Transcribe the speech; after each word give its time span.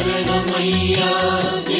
أبدا 0.00 1.79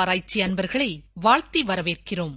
ஆராய்ச்சி 0.00 0.42
அன்பர்களை 0.42 0.90
வாழ்த்தி 1.14 1.60
வரவேற்கிறோம். 1.64 2.34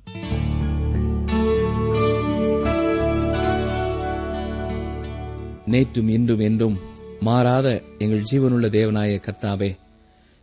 நேற்றும் 5.72 6.10
இன்றும் 6.10 6.40
என்றும் 6.40 6.78
மாறாத 7.20 7.82
எங்கள் 7.98 8.28
ஜீவனுள்ள 8.32 8.68
தேவனாய 8.78 9.14
கர்த்தாவே 9.28 9.70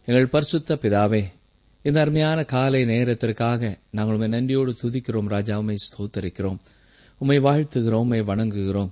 எங்கள் 0.04 0.32
பரிசுத்த 0.34 0.78
பிதாவே 0.82 1.22
இந்த 1.82 2.00
அருமையான 2.00 2.44
காலை 2.44 2.84
நேரத்திற்காக 2.84 3.78
நாங்கள் 3.90 4.14
உண்மை 4.14 4.28
நன்றியோடு 4.28 4.72
துதிக்கிறோம் 4.82 5.28
ராஜா 5.28 5.58
உம்மை 5.58 5.76
ஸ்தோத்தரிக்கிறோம். 5.84 6.58
உம்மை 7.18 7.38
வாழ்த்துகிறோம் 7.40 8.04
உம்மை 8.04 8.20
வணங்குகிறோம். 8.20 8.90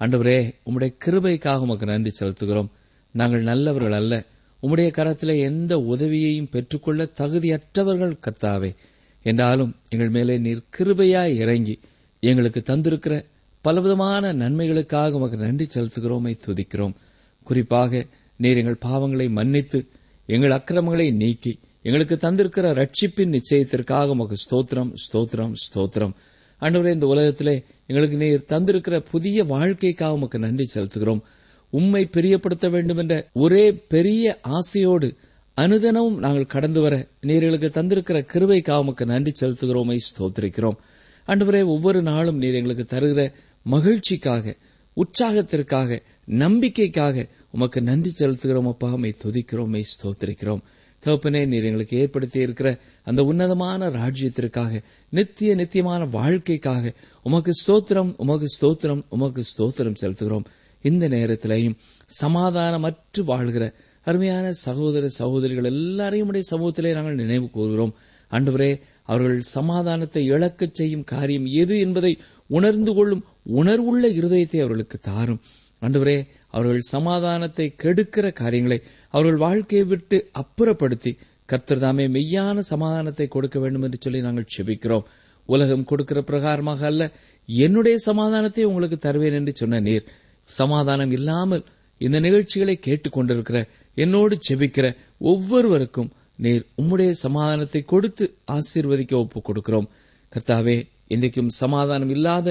அன்றுவரே 0.00 0.38
உம்முடைய 0.66 0.90
கிருபைக்காக 1.04 1.58
உமக்கு 1.58 1.86
நன்றி 1.86 2.10
செலுத்துகிறோம். 2.20 2.68
நாங்கள் 3.14 3.42
நல்லவர்கள் 3.42 3.92
அல்ல 3.92 4.24
உம்முடைய 4.62 4.90
கரத்திலே 4.90 5.38
எந்த 5.38 5.78
உதவியையும் 5.78 6.48
பெற்றுக்கொள்ள 6.50 7.04
தகுதியற்றவர்கள் 7.04 8.20
கர்த்தாவே. 8.20 8.74
என்றாலும் 9.22 9.76
எங்கள் 9.88 10.08
மேலே 10.08 10.38
நீர் 10.38 10.62
கிருபையாய் 10.78 11.34
இறங்கி 11.34 11.78
எங்களுக்கு 12.20 12.62
தந்திருக்கிற 12.66 13.24
பலவிதமான 13.60 14.32
நன்மைகளுக்காக 14.32 15.10
உமக்கு 15.10 15.36
நன்றி 15.36 15.66
செலுத்துகிறோமை 15.74 16.38
துதிக்கிறோம். 16.46 16.94
குறிப்பாக 17.42 18.06
நீர் 18.36 18.56
எங்கள் 18.56 18.78
பாவங்களை 18.84 19.30
மன்னித்து 19.30 19.86
எங்கள் 20.26 20.50
அக்கிரமங்களை 20.50 21.10
நீக்கி 21.10 21.58
எங்களுக்கு 21.82 22.14
தந்திருக்கிற 22.14 22.68
ரட்சிப்பின் 22.74 23.36
நிச்சயத்திற்காக 23.36 24.06
உமக்கு 24.06 24.36
ஸ்தோத்திரம் 24.50 24.92
ஸ்தோத்திரம் 25.12 25.52
ஸ்தோத்திரம். 25.74 26.12
அன்றுவரே 26.60 26.92
இந்த 26.92 27.06
உலகத்திலே 27.06 27.64
எங்களுக்கு 27.86 28.16
நீர் 28.16 28.44
தந்திருக்கிற 28.48 28.98
புதிய 29.10 29.44
வாழ்க்கைக்காக 29.44 30.12
உமக்கு 30.12 30.38
நன்றி 30.38 30.64
செலுத்துகிறோம். 30.74 31.20
உம்மை 31.70 32.08
பிரியப்படுத்த 32.12 32.70
வேண்டும் 32.70 32.96
என்ற 32.96 33.28
ஒரே 33.32 33.72
பெரிய 33.72 34.38
ஆசையோடு 34.42 35.14
அனுதனமும் 35.56 36.16
நாங்கள் 36.16 36.46
கடந்து 36.46 36.80
வர 36.80 37.08
நீர் 37.20 37.42
எங்களுக்கு 37.42 37.82
தந்திருக்கிற 37.82 38.18
கிருவை 38.32 38.58
காமுக்கு 38.62 39.04
நன்றி 39.04 39.32
செலுத்துகிறோமை 39.40 39.96
ஸ்தோத்திரிக்கிறோம். 40.08 40.76
அன்றுவரே 41.26 41.64
ஒவ்வொரு 41.64 42.02
நாளும் 42.02 42.38
நீர் 42.38 42.54
எங்களுக்கு 42.54 42.86
தருகிற 42.96 43.32
மகிழ்ச்சிக்காக 43.70 44.56
உற்சாகத்திற்காக 44.96 46.02
நம்பிக்கைக்காக 46.26 47.28
உமக்கு 47.50 47.82
நன்றி 47.82 48.12
செலுத்துகிறோம் 48.18 48.66
அப்பா 48.66 48.92
உம்மை 48.92 49.14
துதிக்கிறோம் 49.24 49.68
உம்மை 49.68 49.84
ஸ்தோத்திரிக்கிறோம். 49.92 50.62
தகப்பனே 51.06 51.46
நீர் 51.46 51.64
எங்களுக்கு 51.64 51.98
ஏற்படுத்தி 51.98 52.38
இருக்கிற 52.40 52.80
அந்த 53.02 53.24
உன்னதமான 53.24 53.88
ராஜ்யத்திற்காக 53.88 54.82
நித்திய 55.10 55.54
நித்தியமான 55.54 56.04
வாழ்க்கைக்காக 56.04 56.94
உமக்கு 57.22 57.50
ஸ்தோத்திரம் 57.66 58.14
உமக்கு 58.16 58.46
ஸ்தோத்திரம் 58.60 59.02
உமக்கு 59.08 59.42
ஸ்தோத்திரம் 59.42 59.94
செலுத்துகிறோம். 60.00 60.44
இந்த 60.84 61.08
நேரத்திலேயும் 61.08 61.76
சமாதானமற்று 62.22 63.22
வாழ்கிற 63.24 63.64
அருமையான 64.06 64.52
சகோதர 64.52 65.08
சகோதரிகள் 65.08 65.64
எல்லாரையும் 65.64 66.26
உடைய 66.26 66.44
சமூகத்திலே 66.50 66.92
நாங்கள் 66.94 67.14
நினைவு 67.14 67.50
கூறுகிறோம் 67.50 67.94
அன்றுவரே 68.30 68.70
அவர்கள் 69.04 69.40
சமாதானத்தை 69.40 70.22
இழக்கச் 70.24 70.74
செய்யும் 70.74 71.04
காரியம் 71.04 71.46
எது 71.46 71.78
என்பதை 71.78 72.12
உணர்ந்து 72.46 72.94
கொள்ளும் 72.94 73.24
உணர்வுள்ள 73.52 74.08
இருதயத்தை 74.08 74.58
அவர்களுக்கு 74.60 74.98
தாரும். 75.00 75.40
அன்றுவரே 75.82 76.18
அவர்கள் 76.48 76.80
சமாதானத்தை 76.80 77.74
கெடுக்கிற 77.82 78.32
காரியங்களை 78.32 78.78
அவர்கள் 79.08 79.36
வாழ்க்கையை 79.36 79.86
விட்டு 79.86 80.30
அப்புறப்படுத்தி 80.42 81.12
கர்த்தர் 81.46 81.78
தாமே 81.78 82.06
மெய்யான 82.08 82.58
சமாதானத்தை 82.58 83.28
கொடுக்க 83.28 83.58
வேண்டும் 83.58 83.82
என்று 83.82 83.98
சொல்லி 84.00 84.20
நாங்கள் 84.20 84.52
செபிக்கிறோம். 84.56 85.04
உலகம் 85.48 85.84
கொடுக்கிற 85.84 86.20
பிரகாரமாக 86.20 86.80
அல்ல 86.84 87.12
என்னுடைய 87.48 87.96
சமாதானத்தை 87.98 88.64
உங்களுக்கு 88.64 88.98
தருவேன் 88.98 89.32
என்று 89.32 89.52
சொன்ன 89.54 89.80
நீர். 89.80 90.06
சமாதானம் 90.56 91.12
இல்லாமல் 91.16 91.64
இந்த 92.00 92.16
நிகழ்ச்சிகளை 92.26 92.74
கேட்டுக்கொண்டிருக்கிற 92.86 93.58
என்னோடு 93.96 94.34
செபிக்கிற 94.46 94.86
ஒவ்வொருவருக்கும் 95.30 96.10
நீர் 96.44 96.64
உம்முடைய 96.80 97.10
சமாதானத்தை 97.24 97.80
கொடுத்து 97.84 98.24
ஆசீர்வதிக்க 98.52 99.14
ஒப்புக் 99.14 99.46
கொடுக்கிறோம். 99.48 99.88
கர்த்தாவே 100.32 100.76
இன்றைக்கும் 101.14 101.50
சமாதானம் 101.62 102.12
இல்லாத 102.16 102.48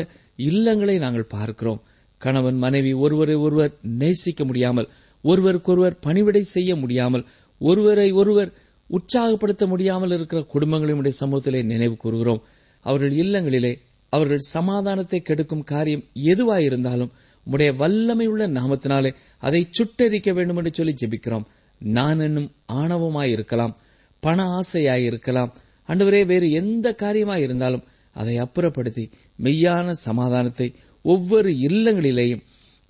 இல்லங்களை 0.50 0.96
நாங்கள் 1.00 1.32
பார்க்கிறோம். 1.36 1.82
கணவன் 2.22 2.58
மனைவி 2.58 2.92
ஒருவரை 3.06 3.36
ஒருவர் 3.46 3.74
நேசிக்க 4.02 4.44
முடியாமல் 4.46 4.90
ஒருவருக்கொருவர் 5.24 6.00
பணிவிடை 6.06 6.44
செய்ய 6.56 6.72
முடியாமல் 6.76 7.26
ஒருவரை 7.62 8.10
ஒருவர் 8.12 8.52
உற்சாகப்படுத்த 8.90 9.64
முடியாமல் 9.68 10.14
இருக்கிற 10.16 10.40
குடும்பங்களினுடைய 10.54 11.14
சமூகத்திலே 11.22 11.62
நினைவு 11.64 11.96
கூறுகிறோம். 11.98 12.42
அவர்கள் 12.86 13.16
இல்லங்களிலே 13.24 13.74
அவர்கள் 14.14 14.50
சமாதானத்தை 14.56 15.20
கெடுக்கும் 15.22 15.64
காரியம் 15.64 16.04
எதுவாயிருந்தாலும் 16.32 17.14
உம்முடைய 17.48 17.72
வல்லமையுள்ள 17.82 18.46
நாமத்தினாலே 18.58 19.12
அதை 19.38 19.62
சுட்டரிக்க 19.72 20.34
வேண்டும் 20.34 20.58
என்று 20.58 20.72
சொல்லி 20.74 20.94
ஜெபிக்கிறோம். 21.02 21.46
நான் 21.82 22.20
என்னும் 22.20 22.52
ஆணவமாயிருக்கலாம் 22.74 23.74
பண 24.20 24.60
ஆசையாயிருக்கலாம் 24.60 25.52
அன்றுவரே 25.90 26.26
வேறு 26.26 26.52
எந்த 26.52 26.96
காரியமாயிருந்தாலும் 27.00 27.84
அதை 28.12 28.36
அப்புறப்படுத்தி 28.38 29.12
மெய்யான 29.44 29.92
சமாதானத்தை 29.92 30.68
ஒவ்வொரு 31.02 31.50
இல்லங்களிலேயும் 31.50 32.44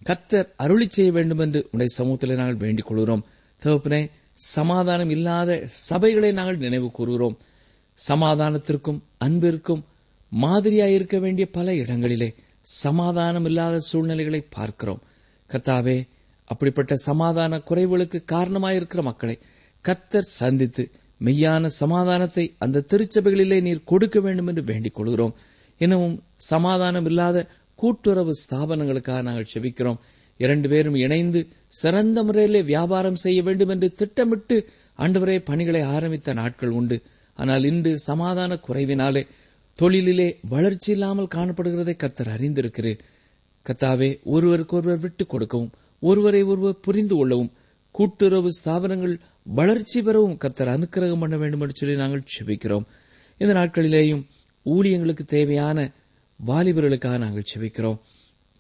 கத்தர் 0.06 0.47
அருளி 0.56 0.88
செய்ய 0.90 1.12
வேண்டும் 1.12 1.40
என்று 1.40 1.59
உடைய 1.72 1.90
சமூகத்தில் 1.96 2.35
நாங்கள் 2.35 2.56
வேண்டிக் 2.56 2.85
கொள்கிறோம். 2.85 3.25
தகப்பனே 3.62 4.01
சமாதானம் 4.34 5.09
இல்லாத 5.09 5.67
சபைகளை 5.90 6.31
நாங்கள் 6.34 6.57
நினைவு 6.57 6.91
கூறுகிறோம். 6.91 7.38
சமாதானத்திற்கும் 8.09 9.00
அன்பிற்கும் 9.17 9.85
மாதிரியாயிருக்க 10.31 11.17
வேண்டிய 11.19 11.46
பல 11.51 11.75
இடங்களிலே 11.75 12.29
சமாதானம் 12.67 13.45
இல்லாத 13.45 13.75
சூழ்நிலைகளை 13.79 14.41
பார்க்கிறோம். 14.50 15.01
கர்த்தாவே 15.50 15.97
அப்படிப்பட்ட 16.50 16.94
சமாதான 16.95 17.59
குறைவுகளுக்கு 17.69 18.19
காரணமாயிருக்கிற 18.31 19.01
மக்களை 19.01 19.35
கத்தர் 19.85 20.33
சந்தித்து 20.39 20.83
மெய்யான 21.22 21.66
சமாதானத்தை 21.81 22.45
அந்த 22.63 22.83
திருச்சபைகளிலே 22.91 23.57
நீர் 23.61 23.88
கொடுக்க 23.91 24.19
வேண்டும் 24.19 24.47
என்று 24.47 24.63
வேண்டிக் 24.63 24.97
கொள்கிறோம் 24.97 25.33
இன்னமும் 25.81 26.17
சமாதானம் 26.51 27.05
இல்லாத 27.05 27.38
கூட்டுறவு 27.79 28.33
ஸ்தாபனங்களுக்காக 28.44 29.22
நாங்கள் 29.22 29.51
செபிக்கிறோம். 29.53 29.99
இரண்டு 30.39 30.67
பேரும் 30.69 30.95
இணைந்து 30.95 31.39
சிறந்த 31.81 32.23
முறையிலே 32.23 32.61
வியாபாரம் 32.63 33.22
செய்ய 33.23 33.39
வேண்டும் 33.44 33.72
என்று 33.75 33.89
திட்டமிட்டு 33.94 34.57
ஆண்டவரே 34.99 35.38
பணிகளை 35.49 35.81
ஆரம்பித்த 35.95 36.34
நாட்கள் 36.34 36.69
உண்டு. 36.69 36.97
ஆனால் 37.39 37.63
இன்று 37.63 37.91
சமாதான 38.09 38.59
குறைவினாலே 38.67 39.23
தொழிலிலே 39.82 40.38
வளர்ச்சி 40.50 40.92
இல்லாமல் 40.92 41.28
காணப்படுகிறதை 41.36 41.96
கர்த்தர் 41.96 42.28
அறிந்திருக்கிறேன் 42.28 43.00
கத்தாவே 43.70 44.24
ஒருவருக்கொருவர் 44.24 45.00
விட்டுக் 45.00 45.30
கொடுக்கவும் 45.30 45.72
ஒருவரை 46.00 46.42
ஒருவர் 46.42 46.80
புரிந்து 46.80 47.16
கொள்ளவும் 47.16 47.52
கூட்டுறவு 47.92 48.50
ஸ்தாபனங்கள் 48.66 49.20
வளர்ச்சி 49.44 50.02
பெறவும் 50.02 50.38
கர்த்தர் 50.38 50.68
அனுக்கிரகம் 50.68 51.20
பண்ண 51.20 51.38
வேண்டும் 51.38 51.62
என்று 51.62 51.74
சொல்லி 51.76 51.96
நாங்கள் 51.96 52.24
செபிக்கிறோம். 52.40 52.86
இந்த 53.38 53.54
நாட்களிலேயும் 53.54 54.26
ஊழியங்களுக்கு 54.66 55.26
தேவையான 55.26 55.92
வாலிபர்களுக்காக 56.48 57.18
நாங்கள் 57.18 57.44
செபிக்கிறோம். 57.56 58.00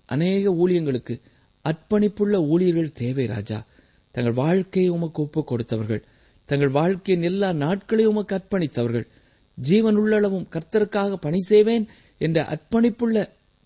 அநேக 0.05 0.51
ஊழியங்களுக்கு 0.51 1.21
அர்ப்பணிப்புள்ள 1.69 2.47
ஊழியர்கள் 2.47 2.91
தேவை 2.91 3.25
ராஜா. 3.25 3.65
தங்கள் 4.11 4.33
வாழ்க்கையை 4.33 4.91
உமக்கு 4.91 5.21
ஒப்புக் 5.21 5.53
கொடுத்தவர்கள். 5.53 6.03
தங்கள் 6.45 6.69
வாழ்க்கையின் 6.69 7.23
எல்லா 7.23 7.53
நாட்களையும் 7.53 8.13
உமக்கு 8.13 8.41
அர்ப்பணித்தவர்கள். 8.41 9.07
ஜீவன் 9.57 9.95
உள்ளளவும் 9.95 10.47
கர்த்தருக்காக 10.53 11.13
பணி 11.13 11.39
செய்வேன் 11.39 11.85
என்ற 12.17 12.37
அர்ப்பணிப்புள்ள 12.53 13.17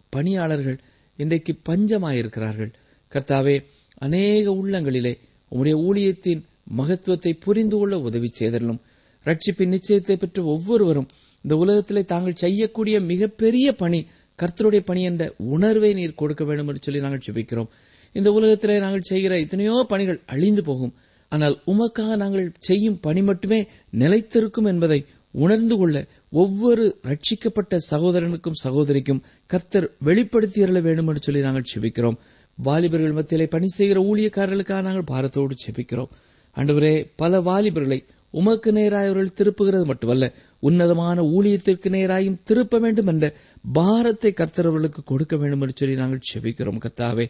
பணியாளர்கள் 0.10 0.78
இன்றைக்கு 1.20 1.54
பஞ்சமாயிருக்கிறார்கள். 1.70 2.72
கர்த்தாவே 3.12 3.56
அநேக 3.98 4.52
உள்ளங்களிலே 4.52 5.14
உம்முடைய 5.52 5.76
ஊழியத்தின் 5.88 6.42
மகத்துவத்தை 6.78 7.34
புரிந்து 7.34 7.78
கொள்ள 7.78 7.96
உதவி 8.00 8.28
செய்தலும் 8.28 8.80
ரட்சிப்பின் 9.26 9.74
நிச்சயத்தை 9.76 10.16
பெற்ற 10.18 10.44
ஒவ்வொருவரும் 10.44 11.10
இந்த 11.44 11.56
உலகத்திலே 11.56 12.04
தாங்கள் 12.04 12.42
செய்யக்கூடிய 12.44 12.96
மிகப்பெரிய 13.02 13.68
பணி 13.74 14.00
கர்த்தருடைய 14.40 14.80
பணி 14.80 15.02
என்ற 15.04 15.24
உணர்வை 15.38 15.94
நீர் 15.94 16.20
கொடுக்க 16.22 16.44
வேண்டும் 16.44 16.68
என்று 16.68 16.82
சொல்லி 16.82 17.00
நாங்கள் 17.00 17.24
ஜெபிக்கிறோம். 17.28 17.70
இந்த 18.16 18.32
உலகத்திலே 18.32 18.78
நாங்கள் 18.80 19.02
செய்கிற 19.02 19.40
எத்தனையோ 19.40 19.86
பணிகள் 19.88 20.20
அழிந்து 20.26 20.64
போகும். 20.64 20.94
ஆனால் 21.30 21.56
உமக்காக 21.66 22.16
நாங்கள் 22.16 22.48
செய்யும் 22.60 23.00
பணி 23.00 23.22
மட்டுமே 23.22 23.60
நிலைத்திருக்கும் 23.98 24.66
என்பதை 24.66 25.06
உணர்ந்து 25.32 25.78
கொள்ள 25.78 26.08
ஒவ்வொரு 26.32 27.00
ரட்சிக்கப்பட்ட 27.04 27.78
சகோதரனுக்கும் 27.92 28.62
சகோதரிக்கும் 28.64 29.22
கர்த்தர் 29.48 29.88
வெளிப்படுத்தி 30.00 30.62
அருள 30.62 30.80
வேண்டும் 30.80 31.08
என்று 31.08 31.22
சொல்லி 31.22 31.42
நாங்கள் 31.42 31.70
செபிக்கிறோம். 31.74 32.18
வாலிபர்கள் 32.58 33.12
மத்தியிலே 33.12 33.48
பணி 33.48 33.68
செய்கிற 33.68 34.02
ஊழியக்காரர்களுக்காக 34.02 34.82
நாங்கள் 34.82 35.10
பாரத்தோடு 35.12 35.56
செபிக்கிறோம். 35.66 36.12
அன்றுவரே 36.58 37.08
பல 37.16 37.42
வாலிபர்களை 37.42 38.04
உமக்கு 38.34 38.72
நேராய் 38.72 39.08
அவர்கள் 39.10 39.36
திருப்புகிறது 39.38 39.86
மட்டுமல்ல 39.86 40.34
உன்னதமான 40.60 41.22
ஊழியத்திற்கு 41.22 41.90
நேராயும் 41.90 42.40
திருப்ப 42.44 42.80
வேண்டும் 42.80 43.08
என்ற 43.08 43.34
பாரத்தை 43.72 44.34
கர்த்தரவர்களுக்கு 44.38 45.02
கொடுக்க 45.06 45.36
வேண்டும் 45.38 45.62
என்று 45.62 45.74
சொல்லி 45.76 45.96
நாங்கள் 45.96 46.28
செபிக்கிறோம் 46.34 46.84
கர்த்தாவே. 46.86 47.26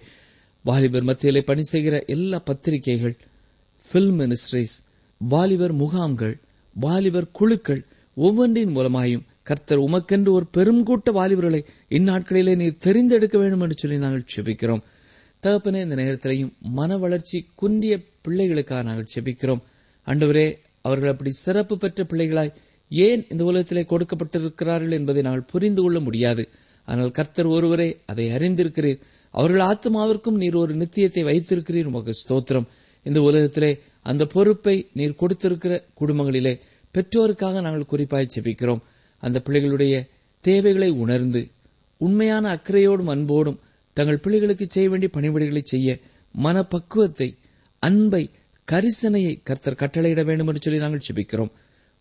வாலிபர் 0.63 1.03
மத்தியிலே 1.03 1.41
பணி 1.41 1.61
செய்கிற 1.61 2.03
எல்லா 2.07 2.39
பத்திரிகைகள் 2.39 3.17
பிலிம் 3.93 4.19
மினிஸ்ட்ரிஸ் 4.19 4.75
வாலிபர் 5.17 5.73
முகாம்கள் 5.73 6.35
வாலிபர் 6.75 7.31
குழுக்கள் 7.31 7.85
ஒவ்வொன்றின் 8.15 8.71
மூலமாயும் 8.71 9.25
கர்த்தர் 9.43 9.79
உமக்கென்று 9.79 10.31
ஒரு 10.31 10.45
பெருங்கூட்ட 10.57 11.11
வாலிபர்களை 11.11 11.65
இந்நாட்களிலே 11.89 12.55
நீர் 12.55 12.81
தெரிந்தெடுக்க 12.83 13.37
வேண்டும் 13.37 13.61
என்று 13.61 13.77
சொல்லி 13.77 13.97
நாங்கள் 13.97 14.31
செபிக்கிறோம். 14.35 14.81
தகப்பனே 15.43 15.79
இந்த 15.81 15.95
நேரத்திலையும் 15.95 16.51
மன 16.59 16.97
வளர்ச்சி 16.97 17.47
குன்றிய 17.55 17.99
பிள்ளைகளுக்காக 18.27 18.83
நாங்கள் 18.83 19.13
செபிக்கிறோம். 19.15 19.61
அன்றுவரே 20.07 20.53
அவர்கள் 20.81 21.09
அப்படி 21.09 21.29
சிறப்பு 21.29 21.77
பெற்ற 21.77 22.03
பிள்ளைகளாய் 22.03 22.53
ஏன் 22.87 23.25
இந்த 23.29 23.43
உலகத்திலே 23.43 23.85
கொடுக்கப்பட்டிருக்கிறார்கள் 23.89 24.91
என்பதை 24.91 25.21
நாங்கள் 25.21 25.49
புரிந்து 25.51 25.81
கொள்ள 25.81 25.99
முடியாது. 25.99 26.49
ஆனால் 26.85 27.11
கர்த்தர் 27.11 27.45
ஒருவரே 27.45 28.01
அதை 28.05 28.27
அறிந்திருக்கிறீர். 28.29 29.01
அவர்கள் 29.31 29.61
ஆத்மாவிற்கும் 29.61 30.39
நீர் 30.43 30.55
ஒரு 30.55 30.73
நித்தியத்தை 30.75 31.23
வைத்திருக்கிறீர். 31.23 31.83
உமக்கு 31.83 32.11
ஸ்தோத்திரம். 32.11 32.67
இந்த 33.03 33.21
உலகத்திலே 33.21 33.79
அந்த 34.01 34.25
பொறுப்பை 34.25 34.89
நீர் 34.93 35.15
கொடுத்திருக்கிற 35.15 35.73
குடும்பங்களிலே 35.99 36.59
பெற்றோருக்காக 36.93 37.61
நாங்கள் 37.61 37.85
குறிப்பாய் 37.85 38.33
செபிக்கிறோம் 38.35 38.81
அந்த 39.23 39.41
பிள்ளைகளுடைய 39.45 39.95
தேவைகளை 40.39 40.89
உணர்ந்து 40.89 41.41
உண்மையான 41.97 42.45
அக்கறையோடும் 42.55 43.09
அன்போடும் 43.09 43.59
தங்கள் 43.93 44.19
பிள்ளைகளுக்கு 44.19 44.65
செய்ய 44.69 44.89
வேண்டிய 44.89 45.09
பணிவிடைகளை 45.13 45.61
செய்ய 45.63 45.99
மனப்பக்குவத்தை 46.35 47.37
அன்பை 47.79 48.29
கரிசனையை 48.67 49.33
கர்த்தர் 49.43 49.79
கட்டளையிட 49.79 50.23
வேண்டும் 50.25 50.47
என்று 50.47 50.61
சொல்லி 50.61 50.79
நாங்கள் 50.79 51.05
செபிக்கிறோம் 51.07 51.51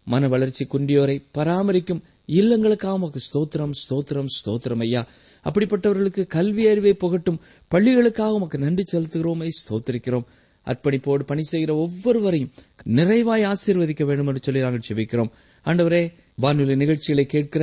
மன 0.06 0.28
வளர்ச்சி 0.28 0.64
குன்றியோரை 0.64 1.24
பராமரிக்கும் 1.32 2.02
இல்லங்களுக்காக 2.28 2.90
உமக்கு 2.90 3.20
ஸ்தோத்திரம் 3.20 3.70
ஸ்தோத்திரம் 3.80 4.30
ஸ்தோத்திரம் 4.36 4.80
ஐயா. 4.80 5.06
அப்படிப்பட்டவர்களுக்கு 5.44 6.26
கல்வி 6.26 6.68
அறிவை 6.68 6.92
புகட்டும் 6.92 7.40
பள்ளிகளுக்காக 7.70 8.32
உமக்கு 8.32 8.58
நன்றி 8.58 8.84
செலுத்துகிறோமே 8.92 9.48
ஸ்தோத்திரிக்கிறோம். 9.60 10.26
அர்ப்பணிப்போடு 10.66 11.22
பணி 11.22 11.42
செய்கிற 11.42 11.74
ஒவ்வொருவரையும் 11.74 12.52
நிறைவாய் 12.98 13.44
ஆசீர்வதிக்க 13.52 14.04
வேண்டும் 14.04 14.26
என்று 14.26 14.42
சொல்லி 14.42 14.60
நாங்கள் 14.60 14.86
செபிக்கிறோம். 14.88 15.30
ஆண்டவரே 15.66 16.02
வானொலி 16.34 16.76
நிகழ்ச்சிகளை 16.76 17.26
கேட்கிற 17.26 17.62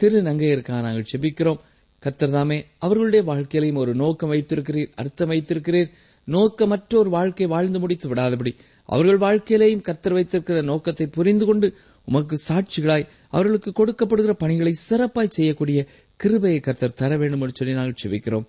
திரு 0.00 0.22
நங்கையருக்காக 0.22 0.80
நாங்கள் 0.82 1.10
செபிக்கிறோம். 1.12 1.60
கத்தர்தாமே 2.02 2.58
அவர்களுடைய 2.78 3.22
வாழ்க்கையிலையும் 3.32 3.82
ஒரு 3.84 3.94
நோக்கம் 3.94 4.32
வைத்திருக்கிறீர் 4.32 4.92
அர்த்தம் 4.94 5.30
வைத்திருக்கிறீர். 5.30 5.90
நோக்கமற்ற 6.28 6.92
ஒரு 6.98 7.10
வாழ்க்கை 7.10 7.46
வாழ்ந்து 7.46 7.78
முடித்து 7.78 8.06
விடாதபடி 8.08 8.52
அவர்கள் 8.84 9.18
வாழ்க்கையிலேயும் 9.18 9.84
கத்தர் 9.86 10.12
வைத்திருக்கிற 10.12 10.58
நோக்கத்தை 10.62 11.06
புரிந்து 11.06 11.44
கொண்டு 11.46 11.68
உமக்கு 12.04 12.36
சாட்சிகளாய் 12.48 13.08
அவர்களுக்கு 13.28 13.70
கொடுக்கப்படுகிற 13.70 14.30
பணிகளை 14.30 14.72
சிறப்பாய் 14.88 15.34
செய்யக்கூடிய 15.36 15.86
கிருபையை 16.16 16.60
கத்தர் 16.60 16.98
தர 17.00 17.16
வேண்டும் 17.16 17.40
என்று 17.40 17.58
சொல்லி 17.58 17.74
நாங்கள் 17.74 18.00
செபிக்கிறோம். 18.02 18.46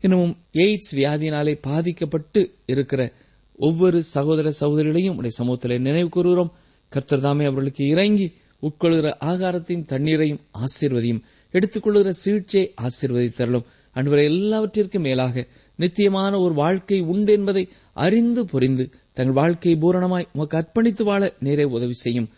இன்னமும் 0.00 0.34
எய்ட்ஸ் 0.52 0.92
வியாதியினாலே 0.92 1.54
பாதிக்கப்பட்டு 1.60 2.42
இருக்கிற 2.66 3.00
ஒவ்வொரு 3.66 3.98
சகோதர 4.02 4.52
சகோதரிகளையும் 4.60 5.16
உடைய 5.16 5.32
சமூகத்தில் 5.36 5.80
நினைவு 5.80 6.08
கூறுகிறோம். 6.08 6.52
கர்த்தர் 6.92 7.20
தாமே 7.20 7.44
அவர்களுக்கு 7.44 7.84
இறங்கி 7.86 8.26
உட்கொள்கிற 8.62 9.08
ஆகாரத்தையும் 9.30 9.84
தண்ணீரையும் 9.84 10.40
ஆசீர்வதியும் 10.54 11.20
எடுத்துக்கொள்கிற 11.52 12.08
சிகிச்சை 12.22 12.62
ஆசீர்வதித்தரலும் 12.82 13.66
அன்பரை 13.94 14.24
எல்லாவற்றிற்கும் 14.24 15.02
மேலாக 15.02 15.44
நித்தியமான 15.76 16.32
ஒரு 16.38 16.54
வாழ்க்கை 16.54 17.00
உண்டு 17.00 17.32
என்பதை 17.32 17.64
அறிந்து 17.92 18.42
புரிந்து 18.46 18.84
தங்கள் 19.12 19.34
வாழ்க்கையை 19.34 19.76
பூரணமாய் 19.82 20.28
உமக்கு 20.32 20.56
அர்ப்பணித்து 20.58 21.02
வாழ 21.02 21.22
நேரே 21.40 21.64
உதவி 21.76 21.96
செய்யும். 22.04 22.28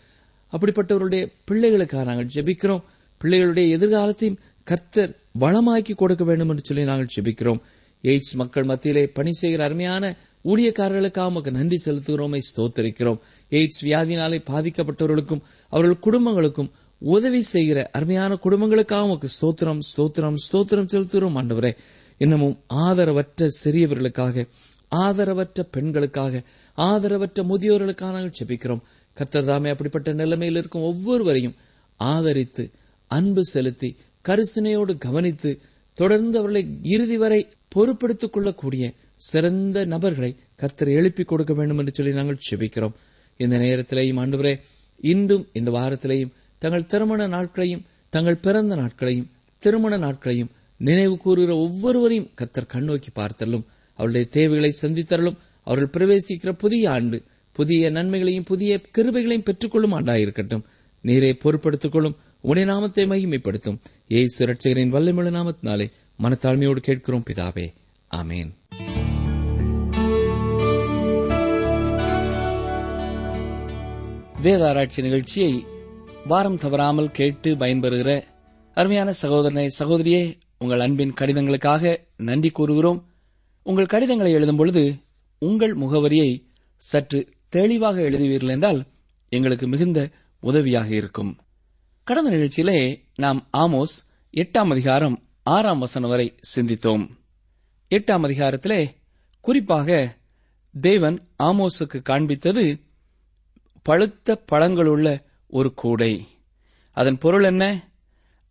அப்படிப்பட்டவருடைய 0.53 1.23
பிள்ளைகளுக்காக 1.51 2.03
நாங்கள் 2.03 2.31
ஜெபிக்கிறோம். 2.35 2.83
பிள்ளைகளுடைய 3.21 3.67
எதிர்காலத்தையும் 3.77 4.39
கர்த்தர் 4.63 5.11
வளமாக்கி 5.39 5.93
கொடுக்க 5.95 6.23
வேண்டும் 6.23 6.49
என்று 6.49 6.63
சொல்லி 6.63 6.83
நாங்கள் 6.83 7.13
ஜெபிக்கிறோம். 7.15 7.61
எய்ட்ஸ் 8.03 8.35
மக்கள் 8.35 8.63
மத்தியிலே 8.63 9.03
பணி 9.07 9.31
செய்கிற 9.31 9.63
அருமையான 9.63 10.03
ஊழியக்காரர்களுக்காக 10.43 11.25
உமக்கு 11.25 11.51
நன்றி 11.51 11.77
செலுத்துகிறோமை 11.85 12.39
ஸ்தோத்தரிக்கிறோம். 12.49 13.19
எய்ட்ஸ் 13.51 13.81
வியாதினாலே 13.81 14.39
பாதிக்கப்பட்டவர்களுக்கும் 14.51 15.43
அவர்கள் 15.73 16.03
குடும்பங்களுக்கும் 16.07 16.71
உதவி 17.01 17.41
செய்கிற 17.41 17.89
அருமையான 17.91 18.33
குடும்பங்களுக்காக 18.43 19.01
உமக்கு 19.01 19.29
ஸ்தோத்திரம் 19.35 19.79
ஸ்தோத்திரம் 19.89 20.37
ஸ்தோத்திரம் 20.45 20.91
செலுத்துகிறோம் 20.93 21.37
ஆண்டவரே. 21.41 21.71
இன்னமும் 22.17 22.57
ஆதரவற்ற 22.75 23.47
சிறியவர்களுக்காக 23.63 24.45
ஆதரவற்ற 24.91 25.61
பெண்களுக்காக 25.71 26.43
ஆதரவற்ற 26.77 27.43
முதியோர்களுக்காக 27.43 28.11
நாங்கள் 28.11 28.37
செபிக்கிறோம் 28.39 28.83
கர்த்தர்தாமே 29.17 29.69
அப்படிப்பட்ட 29.69 30.13
நிலைமையில் 30.13 30.57
இருக்கும் 30.57 30.81
ஒவ்வொருவரையும் 30.81 31.55
ஆதரித்து 31.99 32.63
அன்பு 33.11 33.43
செலுத்தி 33.43 33.89
கரிசனையோடு 34.25 34.93
கவனித்து 34.97 35.51
தொடர்ந்து 35.97 36.37
அவர்களை 36.39 36.61
இறுதி 36.83 37.17
வரை 37.17 37.39
பொறுப்படுத்திக் 37.75 38.29
கொள்ளக்கூடிய 38.29 38.85
சிறந்த 39.15 39.85
நபர்களை 39.85 40.35
கர்த்தர் 40.55 40.87
எழுப்பிக் 40.87 41.27
கொடுக்க 41.27 41.53
வேண்டும் 41.53 41.77
என்று 41.77 41.93
சொல்லி 41.93 42.13
நாங்கள் 42.13 42.37
செபிக்கிறோம். 42.51 42.93
இந்த 43.37 43.57
நேரத்திலேயும் 43.57 44.19
ஆண்டவரே 44.19 44.59
இன்றும் 45.01 45.47
இந்த 45.53 45.71
வாரத்திலேயும் 45.71 46.31
தங்கள் 46.57 46.85
திருமண 46.85 47.27
நாட்களையும் 47.27 47.85
தங்கள் 48.09 48.35
பிறந்த 48.35 48.75
நாட்களையும் 48.75 49.29
திருமண 49.57 49.97
நாட்களையும் 49.97 50.51
நினைவு 50.77 51.17
கூறுகிற 51.17 51.55
ஒவ்வொருவரையும் 51.55 52.31
கர்த்தர் 52.35 52.69
கண்ணோக்கி 52.73 53.07
பார்த்தரலும் 53.15 53.63
அவருடைய 53.93 54.27
தேவைகளை 54.31 54.73
சந்தித்தரலும் 54.81 55.37
அவர்கள் 55.63 55.93
பிரவேசிக்கிற 55.97 56.51
புதிய 56.51 56.91
ஆண்டு 56.91 57.23
புதிய 57.51 57.89
நன்மைகளையும் 57.89 58.43
புதிய 58.43 58.81
கிருபைகளையும் 58.97 59.43
பெற்றுக்கொள்ளும் 59.43 59.91
ஆண்டாயிருக்கட்டும். 59.91 60.63
நீரை 61.01 61.37
பொறுப்படுத்திக் 61.43 61.89
கொள்ளும் 61.89 62.15
உடைய 62.41 62.67
நாமத்தை 62.67 63.05
மகிமைப்படுத்தும். 63.05 63.79
ஏ 64.11 64.25
சுரட்சிகரின் 64.39 64.89
வல்லமிழ 64.89 65.31
நாமத்தினாலே 65.31 65.91
மனத்தாழ்மையோடு 66.23 66.77
கேட்கிறோம் 66.77 67.23
பிதாவே. 67.29 67.73
ஆமேன். 68.15 68.51
வேதாராய்ச்சி 74.43 75.01
நிகழ்ச்சியை 75.01 75.65
வாரம் 76.27 76.57
தவறாமல் 76.57 77.11
கேட்டு 77.11 77.55
பயன்பெறுகிற 77.55 78.23
அருமையான 78.73 79.11
சகோதரனை 79.11 79.69
சகோதரியே 79.79 80.39
உங்கள் 80.57 80.79
அன்பின் 80.79 81.13
கடிதங்களுக்காக 81.13 82.03
நன்றி 82.17 82.49
கூறுகிறோம். 82.49 82.99
உங்கள் 83.63 83.85
கடிதங்களை 83.85 84.31
எழுதும் 84.31 84.55
பொழுது 84.55 84.95
உங்கள் 85.39 85.73
முகவரியை 85.73 86.29
சற்று 86.77 87.29
தெளிவாக 87.49 88.01
எழுதுவீர்கள் 88.01 88.49
என்றால் 88.49 88.85
எங்களுக்கு 89.29 89.67
மிகுந்த 89.67 90.09
உதவியாக 90.39 90.89
இருக்கும். 90.95 91.39
கடந்த 92.03 92.29
நிகழ்ச்சியிலே 92.29 92.99
நாம் 93.15 93.49
ஆமோஸ் 93.57 93.95
எட்டாம் 94.33 94.71
அதிகாரம் 94.71 95.23
ஆறாம் 95.43 95.79
வசனம் 95.79 96.09
வரை 96.09 96.35
சிந்தித்தோம். 96.55 97.09
எட்டாம் 97.89 98.25
அதிகாரத்திலே 98.29 98.87
குறிப்பாக 99.39 100.17
தேவன் 100.81 101.17
ஆமோஸுக்கு 101.43 102.01
காண்பித்தது 102.09 102.91
பழுத்த 103.83 104.43
பழங்களுள்ள 104.51 105.23
ஒரு 105.47 105.73
கூடை. 105.73 106.27
அதன் 106.91 107.17
பொருள் 107.17 107.43
என்ன? 107.43 107.89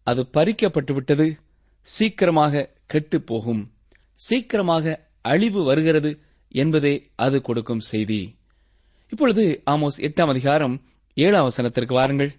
அது 0.03 0.29
பறிக்கப்பட்டு 0.33 0.93
விட்டது 0.93 1.39
சீக்கிரமாக 1.81 2.71
கெட்டுப் 2.87 3.27
போகும் 3.27 3.73
சீக்கிரமாக 4.15 5.09
அழிவு 5.21 5.65
வருகிறது 5.65 6.21
என்பதே 6.49 7.11
அது 7.15 7.41
கொடுக்கும் 7.41 7.81
செய்தி. 7.81 8.39
இப்பொழுது 9.09 9.63
ஆமோஸ் 9.71 9.99
எட்டாம் 9.99 10.29
அதிகாரம் 10.29 10.83
ஏழாம் 11.15 11.51
வசனத்திற்கு 11.51 11.93
வாருங்கள். 11.93 12.35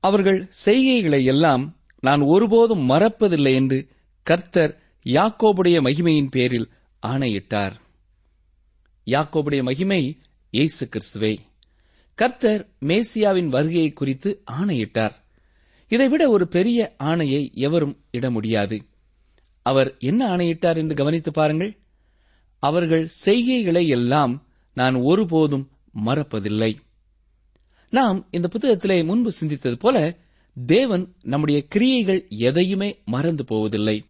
அவர்கள் 0.00 0.50
செய்கைகளை 0.64 1.24
எல்லாம் 1.24 1.76
நான் 2.00 2.20
ஒருபோதும் 2.20 2.88
மறப்பதில்லை 2.88 3.54
என்று 3.54 3.88
கர்த்தர் 4.22 4.82
யாக்கோபுடைய 5.04 5.80
மகிமையின் 5.80 6.30
பேரில் 6.30 6.70
ஆணையிட்டார். 7.00 7.76
யாக்கோபுடைய 9.06 9.62
மகிமை 9.62 10.18
இயேசு 10.50 10.88
கிறிஸ்துவே. 10.88 11.38
கர்த்தர் 12.18 12.68
மேசியாவின் 12.80 13.46
வருகையை 13.46 13.92
குறித்து 13.92 14.42
ஆணையிட்டார். 14.44 15.24
இதைவிட 15.88 16.28
ஒரு 16.28 16.48
பெரிய 16.48 16.96
ஆணையை 17.04 17.52
எவரும் 17.52 18.04
இட 18.10 18.30
முடியாது. 18.30 18.84
அவர் 19.62 19.96
என்ன 19.98 20.28
ஆணையிட்டார் 20.28 20.76
என்று 20.76 20.94
கவனித்து 20.94 21.30
பாருங்கள். 21.30 21.78
அவர்கள் 22.58 23.08
செய்கைகளை 23.24 23.86
எல்லாம் 23.86 24.46
நான் 24.74 24.94
ஒருபோதும் 24.94 25.70
மறப்பதில்லை. 26.06 26.76
நாம் 27.90 28.28
இந்த 28.30 28.48
புத்தகத்திலே 28.52 29.04
முன்பு 29.04 29.32
சிந்தித்தது 29.40 29.74
போல 29.74 30.16
தேவன் 30.66 31.14
நம்முடைய 31.22 31.66
கிரியைகள் 31.68 32.26
எதையுமே 32.28 33.02
மறந்து 33.04 33.44
போவதில்லை. 33.44 34.04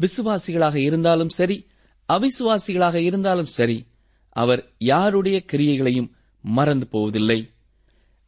விசுவாசிகளாக 0.00 0.74
இருந்தாலும் 0.74 1.28
சரி 1.28 1.66
அவிசுவாசிகளாக 2.12 2.94
இருந்தாலும் 2.94 3.52
சரி 3.58 3.86
அவர் 4.28 4.72
யாருடைய 4.78 5.44
கிரியைகளையும் 5.44 6.16
மறந்து 6.40 6.86
போவதில்லை. 6.86 7.50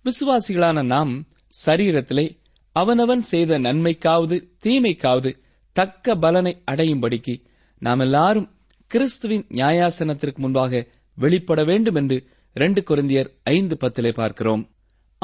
விசுவாசிகளான 0.05 0.85
நாம் 0.85 1.29
சரீரத்திலே 1.67 2.38
அவனவன் 2.73 3.21
செய்த 3.21 3.59
நன்மைக்காவது 3.59 4.50
தீமைக்காவது 4.64 5.38
தக்க 5.73 6.17
பலனை 6.17 6.62
அடையும்படிக்கு 6.71 7.43
நாம் 7.79 7.99
எல்லாரும் 7.99 8.55
கிறிஸ்துவின் 8.87 9.47
நியாயாசனத்திற்கு 9.49 10.37
முன்பாக 10.37 10.87
வெளிப்பட 11.14 11.64
வேண்டும் 11.64 11.95
என்று 11.95 12.29
ரெண்டு 12.52 12.81
குருந்தியர் 12.81 13.31
ஐந்து 13.43 13.76
பத்திலே 13.81 14.12
பார்க்கிறோம். 14.12 14.71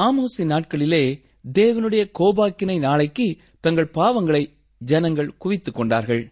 ஆமோசி 0.03 0.41
நாட்களிலே 0.41 1.23
தேவனுடைய 1.53 2.11
கோபாக்கினை 2.19 2.79
நாளைக்கு 2.79 3.37
தங்கள் 3.59 3.91
பாவங்களை 3.93 4.53
ஜனங்கள் 4.77 5.37
குவித்துக் 5.37 5.75
கொண்டார்கள். 5.75 6.31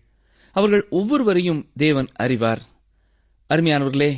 அவர்கள் 0.51 0.87
ஒவ்வொருவரையும் 0.89 1.69
தேவன் 1.75 2.07
அறிவார். 2.13 2.61
அருமையானவர்களே 3.49 4.15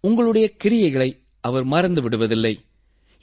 உங்களுடைய 0.00 0.52
கிரியைகளை 0.64 1.23
அவர் 1.44 1.64
மறந்து 1.64 2.00
விடுவதில்லை. 2.02 2.54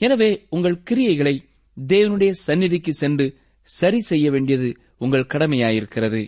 எனவே 0.00 0.46
உங்கள் 0.48 0.82
கிரியைகளை 0.90 1.34
தேவனுடைய 1.76 2.30
சந்நிதிக்கு 2.30 2.92
சென்று 2.92 3.26
சரி 3.68 4.00
செய்ய 4.00 4.30
வேண்டியது 4.30 4.68
உங்கள் 4.98 5.30
கடமையாயிருக்கிறது. 5.32 6.20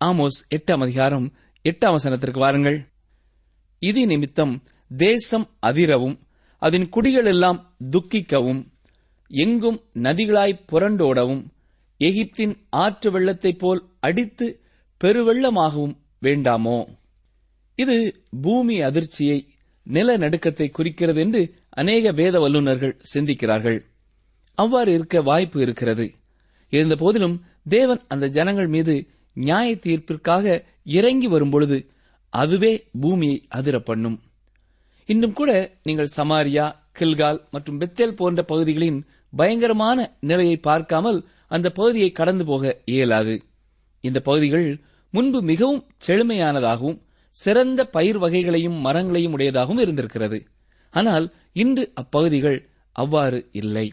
ஆமோஸ் 0.00 0.38
எட்டாம் 0.54 0.82
அதிகாரம் 0.82 1.26
எட்டாம் 1.64 1.96
வசனத்திற்கு 1.96 2.38
வாருங்கள். 2.38 2.78
இது 3.82 4.06
நிமித்தம் 4.06 4.54
தேசம் 4.90 5.46
அதிரவும் 5.66 6.16
அதன் 6.58 6.88
குடிகள் 6.88 7.24
எல்லாம் 7.24 7.60
துக்கிக்கவும் 7.90 8.62
எங்கும் 9.30 9.78
நதிகளாய் 9.94 10.62
புரண்டோடவும் 10.72 11.42
எகிப்தின் 12.00 12.54
ஆற்று 12.70 13.08
வெள்ளத்தைப் 13.10 13.58
போல் 13.58 13.80
அடித்து 14.00 14.46
பெருவெள்ளமாகவும் 15.00 15.94
வேண்டாமோ? 16.22 16.78
இது 17.78 17.96
பூமி 18.42 18.76
அதிர்ச்சியை 18.80 19.38
நிலநடுக்கத்தை 19.86 20.70
குறிக்கிறது 20.70 21.20
என்று 21.20 21.54
அநேக 21.68 22.12
வேத 22.12 22.40
வல்லுநர்கள் 22.40 23.00
சிந்திக்கிறார்கள். 23.14 23.78
அவ்வாறு 24.54 24.92
இருக்க 24.92 25.22
வாய்ப்பு 25.22 25.60
இருக்கிறது. 25.60 26.14
இருந்த 26.70 26.96
போதிலும் 26.96 27.44
தேவன் 27.68 28.04
அந்த 28.08 28.28
ஜனங்கள் 28.28 28.66
மீது 28.66 28.94
நியாய 29.32 29.74
தீர்ப்பிற்காக 29.74 30.64
இறங்கி 30.82 31.26
வரும்பொழுது 31.26 31.90
அதுவே 32.28 32.88
பூமியை 33.00 33.44
அதிர 33.48 33.78
பண்ணும் 33.78 34.22
இன்னும் 35.06 35.32
கூட 35.32 35.78
நீங்கள் 35.82 36.14
சமாரியா 36.16 36.66
கில்கால் 36.98 37.40
மற்றும் 37.50 37.80
பெத்தேல் 37.80 38.16
போன்ற 38.16 38.42
பகுதிகளின் 38.42 39.06
பயங்கரமான 39.32 40.16
நிலையை 40.20 40.56
பார்க்காமல் 40.56 41.28
அந்த 41.46 41.70
பகுதியை 41.70 42.10
கடந்து 42.10 42.44
போக 42.44 42.80
இயலாது. 42.84 43.42
இந்த 44.00 44.20
பகுதிகள் 44.20 44.80
முன்பு 45.10 45.42
மிகவும் 45.42 45.86
செழுமையானதாகவும் 46.06 46.98
சிறந்த 47.34 47.80
பயிர் 47.86 48.18
வகைகளையும் 48.18 48.78
மரங்களையும் 48.86 49.34
உடையதாகவும் 49.36 49.80
இருந்திருக்கிறது. 49.80 50.38
ஆனால் 50.94 51.26
இன்று 51.52 51.84
அப்பகுதிகள் 51.94 52.58
அவ்வாறு 52.96 53.38
இல்லை. 53.52 53.86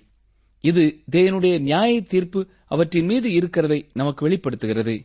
இது 0.64 0.84
தேவனுடைய 1.12 1.56
நியாய 1.60 2.02
தீர்ப்பு 2.02 2.42
அவற்றின் 2.68 3.06
மீது 3.06 3.28
இருக்கிறதை 3.34 3.80
நமக்கு 3.94 4.22
வெளிப்படுத்துகிறது. 4.26 4.96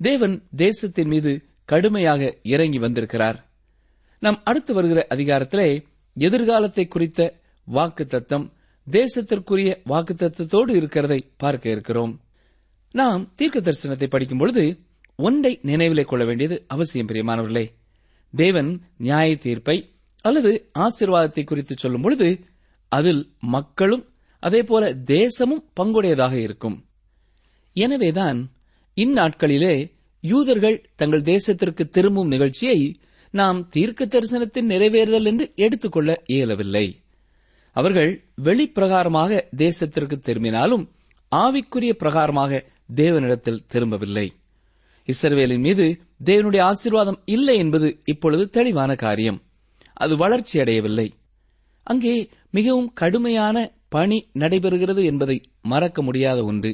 தேவன் 0.00 0.34
தேசத்தின் 0.56 1.08
மீது 1.08 1.32
கடுமையாக 1.64 2.22
இறங்கி 2.42 2.78
வந்திருக்கிறார். 2.78 3.38
நாம் 4.22 4.38
அடுத்து 4.44 4.72
வருகிற 4.74 5.00
அதிகாரத்திலே 5.14 5.68
எதிர்காலத்தை 6.16 6.84
குறித்த 6.88 7.20
வாக்கு 7.68 8.04
தத்தம் 8.06 8.46
தேசத்திற்குரிய 8.86 9.70
வாக்கு 9.84 10.14
தத்துவத்தோடு 10.14 10.72
இருக்கிறதை 10.74 11.20
பார்க்க 11.36 11.70
இருக்கிறோம். 11.70 12.12
நாம் 12.94 13.22
தீர்க்க 13.34 13.58
தரிசனத்தை 13.60 14.06
படிக்கும் 14.06 14.38
பொழுது 14.38 14.64
ஒன்றை 15.26 15.60
நினைவிலே 15.62 16.04
கொள்ள 16.04 16.24
வேண்டியது 16.24 16.64
அவசியம் 16.66 17.08
பிரியமானவர்களே. 17.08 17.66
தேவன் 18.36 18.70
நியாய 18.96 19.36
தீர்ப்பை 19.36 19.76
அல்லது 20.20 20.70
ஆசீர்வாதத்தை 20.78 21.44
குறித்து 21.44 21.74
சொல்லும் 21.78 22.02
பொழுது 22.02 22.28
அதில் 22.88 23.22
மக்களும் 23.38 24.04
அதேபோல 24.38 24.94
தேசமும் 24.94 25.64
பங்குடையதாக 25.80 26.32
இருக்கும். 26.32 26.84
எனவேதான் 27.72 28.52
இந்நாட்களிலே 28.96 29.74
யூதர்கள் 30.20 30.90
தங்கள் 30.96 31.22
தேசத்திற்கு 31.22 31.88
திரும்பும் 31.88 32.28
நிகழ்ச்சியை 32.28 32.78
நாம் 33.30 33.68
தீர்க்க 33.68 34.06
தரிசனத்தின் 34.06 34.70
நிறைவேறுதல் 34.72 35.24
என்று 35.24 35.52
எடுத்துக்கொள்ள 35.54 36.22
இயலவில்லை. 36.26 36.86
அவர்கள் 37.72 38.12
வெளிப்பிரகாரமாக 38.44 39.42
தேசத்திற்கு 39.56 40.16
திரும்பினாலும் 40.18 40.90
ஆவிக்குரிய 41.36 41.92
பிரகாரமாக 41.98 42.62
தேவனிடத்தில் 42.96 43.64
திரும்பவில்லை. 43.66 44.26
இஸ்ரவேலின் 45.12 45.58
மீது 45.58 45.86
தேவனுடைய 46.24 46.60
ஆசீர்வாதம் 46.60 47.22
இல்லை 47.24 47.56
என்பது 47.58 48.00
இப்பொழுது 48.04 48.48
தெளிவான 48.48 48.94
காரியம். 48.94 49.42
அது 49.92 50.16
வளர்ச்சி 50.16 50.60
அடையவில்லை. 50.60 51.12
அங்கே 51.82 52.28
மிகவும் 52.50 52.92
கடுமையான 52.92 53.56
பணி 53.88 54.18
நடைபெறுகிறது 54.34 55.04
என்பதை 55.04 55.36
மறக்க 55.62 56.02
முடியாத 56.02 56.44
ஒன்று. 56.44 56.72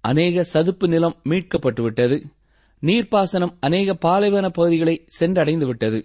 அநேக 0.00 0.42
சதுப்பு 0.42 0.88
நிலம் 0.88 1.16
மீட்கப்பட்டுவிட்டது. 1.24 2.22
நீர்ப்பாசனம் 2.82 3.54
அநேக 3.60 3.94
பாலைவன 3.94 4.50
பகுதிகளை 4.50 5.04
சென்றடைந்து 5.20 5.66
விட்டது 5.66 6.04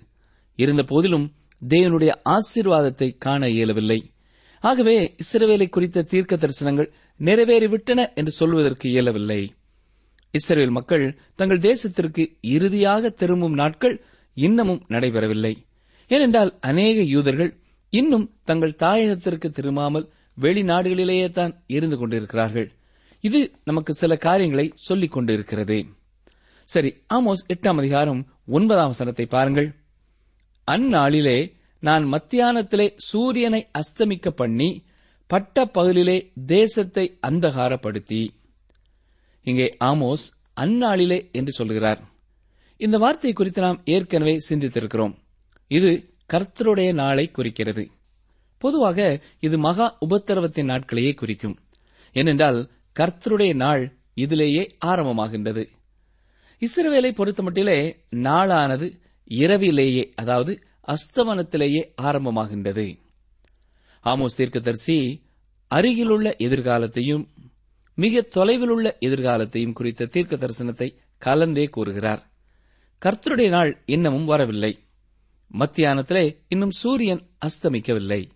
இருந்த 0.55 0.83
போதிலும் 0.83 1.31
தேவனுடைய 1.69 2.11
ஆசீர்வாதத்தை 2.29 3.17
காண 3.17 3.49
இயலவில்லை. 3.49 3.99
ஆகவே 4.59 5.15
இஸ்ரவேலை 5.23 5.69
குறித்த 5.69 6.01
தீர்க்க 6.01 6.35
தரிசனங்கள் 6.35 6.89
நிறைவேறிவிட்டன 7.19 8.13
என்று 8.15 8.31
சொல்வதற்கு 8.31 8.89
இயலவில்லை. 8.89 9.41
இஸ்ரேல் 10.33 10.71
மக்கள் 10.71 11.03
தங்கள் 11.35 11.59
தேசத்திற்கு 11.59 12.23
இறுதியாக 12.41 13.09
திரும்பும் 13.09 13.53
நாட்கள் 13.53 13.95
இன்னமும் 14.33 14.85
நடைபெறவில்லை. 14.87 15.51
ஏனென்றால் 16.07 16.51
அநேக 16.59 17.01
யூதர்கள் 17.01 17.51
இன்னும் 17.89 18.25
தங்கள் 18.43 18.79
தாயகத்திற்கு 18.79 19.49
திரும்பாமல் 19.49 20.09
வெளிநாடுகளிலேயே 20.37 21.31
தான் 21.31 21.53
இருந்து 21.67 21.97
கொண்டிருக்கிறார்கள். 21.97 22.67
இது 23.19 23.39
நமக்கு 23.63 23.93
சில 23.93 24.15
காரியங்களை 24.15 24.71
சொல்லிக் 24.87 25.11
கொண்டிருக்கிறது. 25.11 25.77
சரி 26.67 26.91
ஆமோஸ் 27.13 27.47
எட்டாம் 27.53 27.77
அதிகாரம் 27.77 28.21
ஒன்பதாம் 28.47 28.97
சனத்தை 28.99 29.25
பாருங்கள். 29.27 29.69
அந்நாளிலே 30.67 31.39
நான் 31.79 32.05
மத்தியானத்திலே 32.13 32.87
சூரியனை 33.09 33.67
அஸ்தமிக்க 33.79 34.29
பண்ணி 34.29 34.85
பட்ட 35.27 35.65
பகலிலே 35.73 36.17
தேசத்தை 36.45 37.05
அந்தகாரப்படுத்தி. 37.27 38.21
இங்கே 39.43 39.69
ஆமோஸ் 39.79 40.25
அந்நாளிலே 40.61 41.31
என்று 41.31 41.51
சொல்கிறார். 41.51 42.01
இந்த 42.77 42.97
வார்த்தை 42.97 43.33
குறித்து 43.33 43.61
நாம் 43.61 43.81
ஏற்கனவே 43.85 44.37
சிந்தித்திருக்கிறோம். 44.49 45.15
இது 45.67 46.15
கர்த்தருடைய 46.33 46.93
நாளை 46.93 47.31
குறிக்கிறது. 47.31 47.89
பொதுவாக 48.57 49.21
இது 49.39 49.57
மகா 49.57 49.97
உபத்திரவத்தின் 50.09 50.65
நாட்களையே 50.65 51.13
குறிக்கும். 51.13 51.57
ஏனென்றால் 52.13 52.71
கர்த்தருடைய 52.99 53.53
நாள் 53.53 53.97
இதிலேயே 54.15 54.71
ஆரம்பமாகின்றது. 54.85 55.67
இஸ்ரவேலை 56.59 57.11
பொறுத்தமட்டிலே 57.11 57.95
நாளானது 58.11 59.01
இரவிலேயே 59.29 60.11
அதாவது 60.15 60.63
அஸ்தமனத்திலேயே 60.87 61.93
ஆரம்பமாகின்றது. 62.01 62.97
ஆமோஸ் 64.03 64.35
தீர்க்கதரிசி 64.35 65.25
அருகிலுள்ள 65.67 66.35
எதிர்காலத்தையும் 66.39 67.32
மிக 67.95 68.27
தொலைவிலுள்ள 68.35 68.97
எதிர்காலத்தையும் 68.99 69.73
குறித்த 69.73 70.05
தீர்க்க 70.05 70.35
தரிசனத்தை 70.35 70.95
கலந்தே 71.25 71.69
கூறுகிறார். 71.69 72.31
கர்த்தருடைய 73.05 73.49
நாள் 73.49 73.83
இன்னமும் 73.85 74.25
வரவில்லை. 74.25 74.79
மத்தியானத்திலே 75.57 76.37
இன்னும் 76.47 76.71
சூரியன் 76.71 77.29
அஸ்தமிக்கவில்லை. 77.45 78.29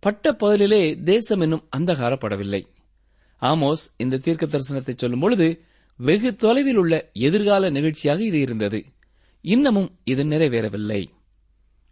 பட்ட 0.00 0.32
பகலிலே 0.32 1.02
தேசம் 1.02 1.40
இன்னும் 1.40 1.68
அந்தகாரப்படவில்லை. 1.76 2.66
ஆமோஸ் 3.40 3.86
இந்த 3.96 4.16
தீர்க்க 4.16 4.46
தரிசனத்தை 4.46 4.96
சொல்லும் 4.96 5.20
பொழுது 5.20 5.64
வெகு 5.96 6.36
தொலைவில் 6.36 6.76
உள்ள 6.76 7.10
எதிர்கால 7.12 7.70
நிகழ்ச்சியாக 7.70 8.22
இது 8.22 8.40
இருந்தது. 8.40 8.84
இன்னமும் 9.40 9.98
இது 10.04 10.24
நிறைவேறவில்லை. 10.24 11.06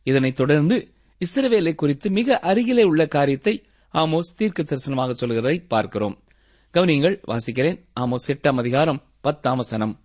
இதனைத் 0.02 0.36
தொடர்ந்து 0.36 0.92
இஸ்ரவேலை 1.24 1.74
குறித்து 1.74 2.10
மிக 2.10 2.38
அருகிலே 2.38 2.82
உள்ள 2.82 3.06
காரியத்தை 3.06 3.64
ஆமோஸ் 3.94 4.34
தீர்க்க 4.36 4.62
தரிசனமாக 4.62 5.12
சொல்கிறதை 5.12 5.64
பார்க்கிறோம். 5.68 6.25
கவனியங்கள் 6.74 7.20
வாசிக்கிறேன். 7.26 7.84
ஆமோஸ் 8.00 8.26
எட்டாம் 8.26 8.58
அதிகாரம் 8.58 9.02
பத்தாம் 9.20 9.56
வசனம். 9.56 10.04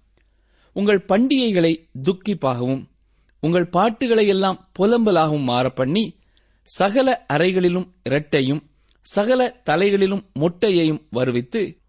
உங்கள் 0.74 1.06
பண்டிகைகளை 1.08 1.90
துக்கிப்பாகவும் 2.04 2.86
உங்கள் 3.40 3.70
பாட்டுகளை 3.70 4.28
எல்லாம் 4.28 4.70
புலம்பலாகவும் 4.80 5.48
மாறப்பண்ணி 5.48 6.16
சகல 6.64 7.26
அறைகளிலும் 7.34 7.94
இரட்டையும் 8.04 8.70
சகல 9.02 9.62
தலைகளிலும் 9.70 10.24
மொட்டையையும் 10.40 11.08
வருவித்து 11.12 11.82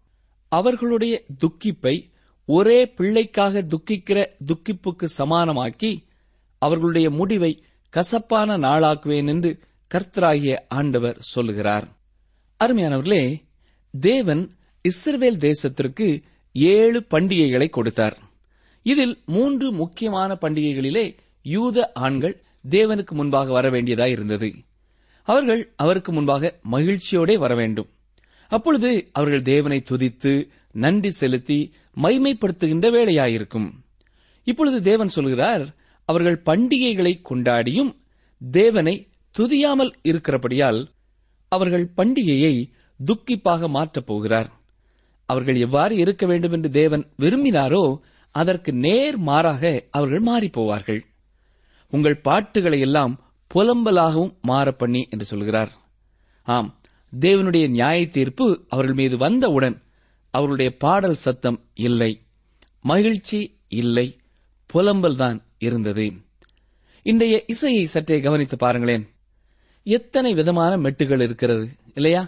அவர்களுடைய 0.49 1.23
துக்கிப்பை 1.39 2.11
ஒரே 2.45 2.85
பிள்ளைக்காக 2.85 3.67
துக்கிக்கிற 3.67 4.33
துக்கிப்புக்கு 4.45 5.07
சமானமாக்கி 5.17 6.03
அவர்களுடைய 6.57 7.09
முடிவை 7.09 7.63
கசப்பான 7.89 8.57
நாளாக்குவேன் 8.57 9.27
என்று 9.27 9.59
கர்த்தராகிய 9.93 10.59
ஆண்டவர் 10.67 11.17
சொல்லுகிறார். 11.19 11.87
அருமையானவர்களே 12.63 13.39
தேவன் 13.99 14.51
இஸ்ரவேல் 14.89 15.51
தேசத்திற்கு 15.51 16.23
ஏழு 16.53 17.05
பண்டிகைகளை 17.11 17.69
கொடுத்தார். 17.69 18.17
இதில் 18.83 19.21
மூன்று 19.25 19.71
முக்கியமான 19.71 20.37
பண்டிகைகளிலே 20.41 21.17
யூத 21.41 21.91
ஆண்கள் 21.93 22.41
தேவனுக்கு 22.69 23.11
முன்பாக 23.11 23.51
வர 23.51 23.69
வேண்டியதாய் 23.69 24.07
இருந்தது. 24.07 24.53
அவர்கள் 25.23 25.73
அவருக்கு 25.75 26.11
முன்பாக 26.11 26.59
மகிழ்ச்சியோடே 26.71 27.37
வர 27.37 27.55
வேண்டும். 27.55 27.89
அப்பொழுது 28.47 29.09
அவர்கள் 29.11 29.41
தேவனை 29.41 29.83
துதித்து 29.89 30.49
நன்றி 30.71 31.09
செலுத்தி 31.09 31.73
மைமைப்படுத்துகின்ற 32.01 32.91
வேளையாயிருக்கும். 32.91 33.69
இப்பொழுது 34.43 34.81
தேவன் 34.81 35.07
சொல்கிறார் 35.07 35.75
அவர்கள் 36.05 36.41
பண்டிகைகளை 36.45 37.21
கொண்டாடியும் 37.29 37.95
தேவனை 38.51 39.07
துதியாமல் 39.39 39.91
இருக்கிறபடியால் 40.01 40.89
அவர்கள் 41.47 41.91
பண்டிகையை 41.97 42.69
துக்கிப்பாக 43.05 43.67
மாற்றப் 43.67 44.05
போகிறார். 44.05 44.61
அவர்கள் 45.33 45.59
எவ்வாறு 45.65 45.93
இருக்க 45.95 46.23
வேண்டும் 46.25 46.51
என்று 46.51 46.69
தேவன் 46.79 47.03
விரும்பினாரோ 47.19 47.83
அதற்கு 48.35 48.71
நேர் 48.85 49.17
மாறாக 49.29 49.73
அவர்கள் 49.91 50.23
மாறிப் 50.29 50.55
போவார்கள் 50.59 51.01
உங்கள் 51.93 52.21
பாட்டுகளை 52.21 52.79
எல்லாம் 52.79 53.13
புலம்பலாகவும் 53.51 54.33
மாற 54.41 54.67
பண்ணி 54.71 55.01
என்று 55.09 55.25
சொல்கிறார். 55.25 55.71
ஆம் 56.47 56.69
தேவனுடைய 57.13 57.65
நியாய 57.69 57.97
தீர்ப்பு 58.07 58.47
அவர்கள் 58.69 58.95
மீது 58.95 59.15
வந்தவுடன் 59.17 59.77
அவருடைய 60.33 60.69
பாடல் 60.77 61.19
சத்தம் 61.25 61.59
இல்லை 61.87 62.11
மகிழ்ச்சி 62.85 63.39
இல்லை 63.81 64.07
புலம்பல் 64.69 65.15
தான் 65.15 65.37
இருந்தது. 65.59 66.05
இன்றைய 67.05 67.35
இசையை 67.47 67.83
சற்றே 67.85 68.17
கவனித்து 68.19 68.57
பாருங்களேன். 68.57 69.05
எத்தனை 69.85 70.31
விதமான 70.33 70.71
மெட்டுகள் 70.77 71.23
இருக்கிறது 71.27 71.65
இல்லையா? 71.95 72.23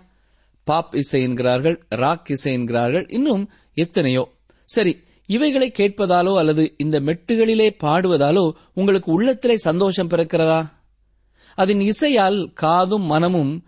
பாப் 0.65 0.95
இசை 0.95 1.22
என்கிறார்கள் 1.22 1.86
ராக் 1.89 2.29
இசை 2.29 2.53
என்கிறார்கள் 2.53 3.05
இன்னும் 3.07 3.50
எத்தனையோ. 3.74 4.24
சரி 4.65 4.98
இவைகளை 5.25 5.72
கேட்பதாலோ 5.77 6.38
அல்லது 6.38 6.74
இந்த 6.77 7.00
மெட்டுகளிலே 7.00 7.69
பாடுவதாலோ 7.84 8.51
உங்களுக்கு 8.74 9.12
உள்ளத்திலே 9.12 9.57
சந்தோஷம் 9.57 10.10
பிறக்கிறதா? 10.10 10.69
அதன் 11.55 11.79
இசையால் 11.79 12.53
காதும் 12.53 13.05
மனமும் 13.05 13.65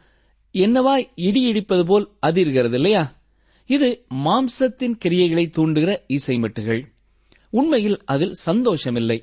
என்னவாய் 0.53 1.05
இடி 1.15 1.51
இடிப்பது 1.51 1.85
போல் 1.85 2.09
அதிர்கிறது 2.25 2.73
இல்லையா 2.73 3.15
இது 3.65 4.05
மாம்சத்தின் 4.25 4.97
கிரியைகளை 5.05 5.45
தூண்டுகிற 5.57 5.97
இசை 6.07 6.35
மெட்டுகள். 6.35 6.83
உண்மையில் 7.49 7.99
அதில் 8.05 8.33
சந்தோஷமில்லை. 8.45 9.21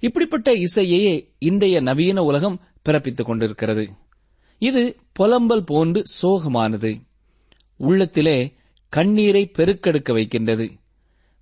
இப்படிப்பட்ட 0.00 0.52
இசையையே 0.54 1.28
இன்றைய 1.38 1.80
நவீன 1.80 2.22
உலகம் 2.22 2.60
பிறப்பித்துக் 2.88 3.26
கொண்டிருக்கிறது. 3.26 3.88
இது 4.58 4.96
புலம்பல் 5.12 5.64
போன்று 5.64 6.02
சோகமானது. 6.22 7.00
உள்ளத்திலே 7.76 8.54
கண்ணீரை 8.88 9.50
பெருக்கெடுக்க 9.58 10.12
வைக்கின்றது. 10.12 10.70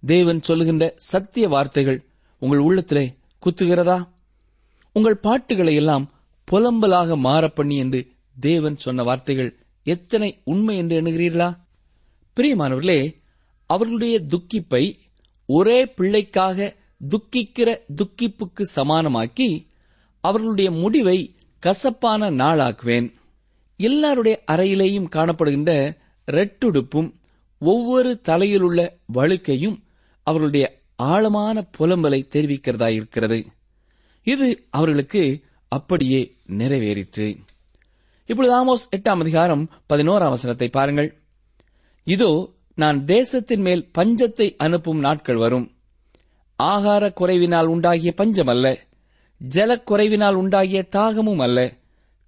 தேவன் 0.07 0.43
சொல்லுகின்ற 0.43 0.95
சத்திய 0.97 1.49
வார்த்தைகள் 1.49 2.05
உங்கள் 2.39 2.59
உள்ளத்திலே 2.59 3.15
குத்துகிறதா? 3.47 4.09
உங்கள் 4.93 5.17
பாட்டுகளை 5.17 5.75
எல்லாம் 5.75 6.15
புலம்பலாக 6.53 7.17
மாறப்பண்ணி 7.17 7.77
என்று 7.77 8.07
தேவன் 8.41 8.77
சொன்ன 8.77 9.03
வார்த்தைகள் 9.03 9.59
எத்தனை 9.83 10.41
உண்மை 10.45 10.77
என்று 10.77 11.03
எண்ணுகிறீர்களா? 11.03 11.57
பிரியமானவர்களே 12.37 13.15
அவர்களுடைய 13.67 14.21
துக்கிப்பை 14.21 14.99
ஒரே 15.47 15.85
பிள்ளைக்காக 15.85 16.75
துக்கிக்கிற 17.09 17.79
துக்கிப்புக்கு 17.97 18.63
சமானமாக்கி 18.75 19.67
அவர்களுடைய 20.21 20.71
முடிவை 20.71 21.36
கசப்பான 21.63 22.31
நாளாக்குவேன். 22.31 23.09
எல்லாருடைய 23.77 24.43
அறையிலேயும் 24.51 25.11
காணப்படுகின்ற 25.11 25.73
ரெட்டுடுப்பும் 26.27 27.11
ஒவ்வொரு 27.59 28.21
தலையிலுள்ள 28.21 28.81
வழுக்கையும் 29.15 29.77
அவர்களுடைய 30.23 30.67
ஆழமான 30.97 31.67
புலம்பலை 31.79 32.21
தெரிவிக்கிறதாயிருக்கிறது. 32.35 33.47
இது 34.23 34.67
அவர்களுக்கு 34.71 35.23
அப்படியே 35.69 36.21
நிறைவேறிற்று. 36.49 37.27
இப்பொழுது 38.27 38.55
ஆமோஸ் 38.61 38.87
எட்டாம் 38.97 39.21
அதிகாரம் 39.21 39.65
பதினோராம் 39.93 40.29
வசனத்தை 40.29 40.69
பாருங்கள். 40.69 41.11
இதோ 42.05 42.31
நான் 42.75 43.05
தேசத்தின் 43.05 43.61
மேல் 43.61 43.91
பஞ்சத்தை 43.99 44.55
அனுப்பும் 44.57 44.99
நாட்கள் 44.99 45.37
வரும். 45.37 45.67
ஆகார 46.63 47.13
குறைவினால் 47.21 47.67
உண்டாகிய 47.67 48.13
பஞ்சம் 48.13 48.47
அல்ல 48.47 48.67
ஜலக்குறைவினால் 49.41 50.33
உண்டாகிய 50.33 50.83
தாகமும் 50.83 51.39
அல்ல. 51.39 51.73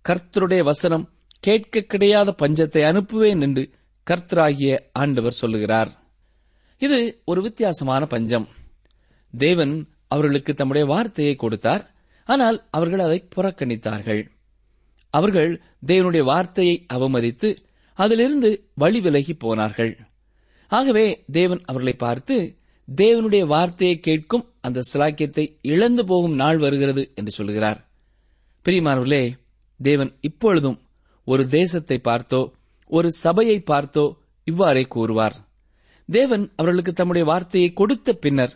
கர்த்தருடைய 0.09 0.62
வசனம் 0.62 1.11
கேட்க 1.40 1.80
கிடையாத 1.80 2.35
பஞ்சத்தை 2.38 2.83
அனுப்புவேன் 2.83 3.40
என்று 3.40 3.70
கர்த்தராகிய 4.11 4.78
ஆண்டவர் 4.92 5.33
சொல்லுகிறார். 5.33 5.90
இது 6.78 7.22
ஒரு 7.24 7.42
வித்தியாசமான 7.42 8.06
பஞ்சம். 8.06 8.48
தேவன் 9.38 9.88
அவர்களுக்கு 10.09 10.54
தம்முடைய 10.54 10.87
வார்த்தையை 10.87 11.35
கொடுத்தார். 11.37 11.94
ஆனால் 12.24 12.66
அவர்கள் 12.70 12.98
அதை 12.98 13.28
புறக்கணித்தார்கள். 13.37 14.28
அவர்கள் 15.11 15.62
தேவனுடைய 15.87 16.22
வார்த்தையை 16.24 16.87
அவமதித்து 16.92 17.56
அதிலிருந்து 17.94 18.68
வழி 18.74 19.00
விலகி 19.00 19.35
போனார்கள். 19.35 19.98
ஆகவே 20.68 21.24
தேவன் 21.33 21.61
அவர்களை 21.64 21.92
பார்த்து 21.92 22.58
தேவனுடைய 22.88 23.44
வார்த்தையை 23.46 23.96
கேட்கும் 23.98 24.44
அந்த 24.61 24.81
சிலாக்கியத்தை 24.92 25.44
இழந்து 25.62 26.03
போகும் 26.05 26.35
நாள் 26.35 26.59
வருகிறது 26.59 27.03
என்று 27.14 27.31
சொல்கிறார். 27.31 27.81
பிரியமானவர்களே 28.66 29.24
தேவன் 29.81 30.12
இப்பொழுதும் 30.20 30.79
ஒரு 31.27 31.42
தேசத்தை 31.48 31.98
பார்த்தோ 32.05 32.40
ஒரு 32.90 33.09
சபையை 33.24 33.59
பார்த்தோ 33.61 34.05
இவ்வாறே 34.46 34.85
கூறுவார். 34.87 35.37
தேவன் 36.09 36.44
அவர்களுக்கு 36.57 36.92
தம்முடைய 36.92 37.24
வார்த்தையை 37.27 37.72
கொடுத்த 37.72 38.12
பின்னர் 38.12 38.55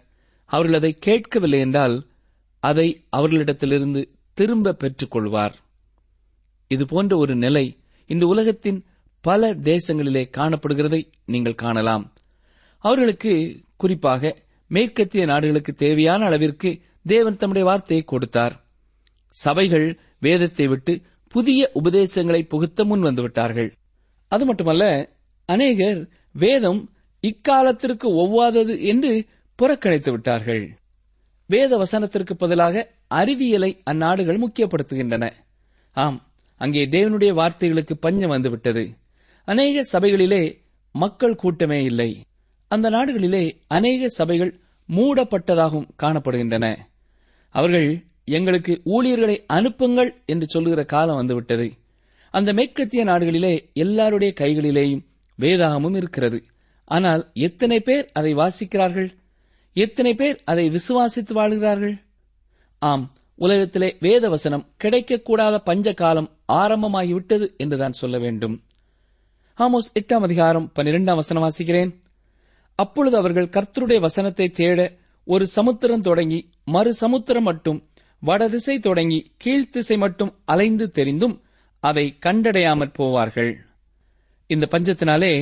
அவர்கள் 0.50 0.78
அதை 0.78 0.92
கேட்கவில்லை 0.98 1.60
என்றால் 1.60 1.96
அதை 2.62 2.88
அவர்களிடத்திலிருந்து 3.16 4.02
திரும்ப 4.38 4.72
பெற்றுக் 4.72 5.10
கொள்வார் 5.10 5.54
இது 6.70 6.84
போன்ற 6.86 7.12
ஒரு 7.16 7.34
நிலை 7.36 7.64
இந்த 8.10 8.24
உலகத்தின் 8.26 8.80
பல 9.24 9.50
தேசங்களிலே 9.54 10.24
காணப்படுகிறதை 10.36 11.00
நீங்கள் 11.24 11.54
காணலாம். 11.54 12.04
அவர்களுக்கு 12.84 13.32
குறிப்பாக 13.76 14.32
மேற்கத்திய 14.70 15.22
நாடுகளுக்கு 15.26 15.72
தேவையான 15.74 16.24
அளவிற்கு 16.24 16.70
தேவன் 17.06 17.36
தம்முடைய 17.36 17.64
வார்த்தையை 17.68 18.04
கொடுத்தார். 18.04 18.54
சபைகள் 19.36 19.86
வேதத்தை 20.18 20.66
விட்டு 20.68 20.92
புதிய 21.34 21.70
உபதேசங்களை 21.74 22.40
புகுத்த 22.44 22.84
முன் 22.84 23.00
வந்து 23.00 23.22
விட்டார்கள் 23.22 23.70
அது 24.32 24.44
மட்டுமல்ல 24.44 24.84
அநேகர் 25.48 26.00
வேதம் 26.34 26.80
இக்காலத்திற்கு 27.24 28.08
ஒவ்வாதது 28.22 28.74
என்று 28.82 29.12
புறக்கணித்து 29.58 30.10
விட்டார்கள். 30.10 30.64
வேத 31.50 31.72
வசனத்திற்கு 31.76 32.34
பதிலாக 32.34 32.84
அறிவியலை 33.08 33.70
அந்நாடுகள் 33.90 34.42
முக்கியப்படுத்துகின்றன. 34.44 35.24
ஆம் 35.96 36.18
அங்கே 36.60 36.82
தேவனுடைய 36.86 37.32
வார்த்தைகளுக்கு 37.34 37.94
பஞ்சம் 38.00 38.28
வந்துவிட்டது. 38.28 38.84
அநேக 39.48 39.84
சபைகளிலே 39.92 40.42
மக்கள் 40.94 41.34
கூட்டமே 41.34 41.78
இல்லை. 41.82 42.10
அந்த 42.74 42.90
நாடுகளிலே 42.90 43.44
அநேக 43.68 44.08
சபைகள் 44.08 44.60
மூடப்பட்டதாகவும் 44.88 45.88
காணப்படுகின்றன. 46.02 46.66
அவர்கள் 47.54 47.88
எங்களுக்கு 48.24 48.80
ஊழியர்களை 48.84 49.44
அனுப்புங்கள் 49.46 50.10
என்று 50.26 50.46
சொல்லுகிற 50.46 50.84
காலம் 50.84 51.14
வந்துவிட்டது. 51.14 51.72
அந்த 52.30 52.52
மேற்கத்திய 52.52 53.04
நாடுகளிலே 53.04 53.54
எல்லாருடைய 53.72 54.34
கைகளிலேயும் 54.40 55.04
வேதாகமும் 55.38 55.96
இருக்கிறது. 55.96 56.38
ஆனால் 56.84 57.30
எத்தனை 57.34 57.80
பேர் 57.80 58.06
அதை 58.12 58.34
வாசிக்கிறார்கள்? 58.34 59.10
எத்தனை 59.72 60.14
பேர் 60.14 60.40
அதை 60.44 60.64
விசுவாசித்து 60.70 61.32
வாழ்கிறார்கள்? 61.32 61.96
ஆம் 62.78 63.04
உலகத்திலே 63.36 63.96
வேத 64.00 64.28
வசனம் 64.28 64.66
கிடைக்கக்கூடாத 64.84 65.56
பஞ்ச 65.64 65.92
காலம் 65.92 66.30
ஆரம்பமாகிவிட்டது 66.52 67.46
என்றுதான் 67.56 67.92
சொல்ல 67.92 68.18
வேண்டும். 68.18 68.56
ஆமோஸ் 69.58 69.92
எட்டாம் 70.00 70.26
அதிகாரம் 70.28 70.72
பன்னிரெண்டாம் 70.76 71.20
வசனம் 71.22 71.44
வாசிக்கிறேன். 71.44 71.92
அப்பொழுது 72.82 73.16
அவர்கள் 73.16 73.54
கர்த்தருடைய 73.56 74.00
வசனத்தை 74.00 74.46
தேட 74.50 74.80
ஒரு 75.26 75.44
சமுத்திரம் 75.56 76.06
தொடங்கி 76.08 76.40
மறு 76.64 76.92
சமுத்திரம் 76.94 77.42
மட்டும் 77.42 77.78
வடதிசை 78.22 78.76
தொடங்கி 78.78 79.20
கீழ்த்திசை 79.44 79.96
மட்டும் 79.98 80.32
அலைந்து 80.44 80.86
தெரிந்தும் 80.90 81.36
அதை 81.82 82.04
கண்டடையாமற் 82.26 82.96
போவார்கள். 82.98 83.52
இந்த 84.50 84.64
பஞ்சத்தினாலே 84.70 85.32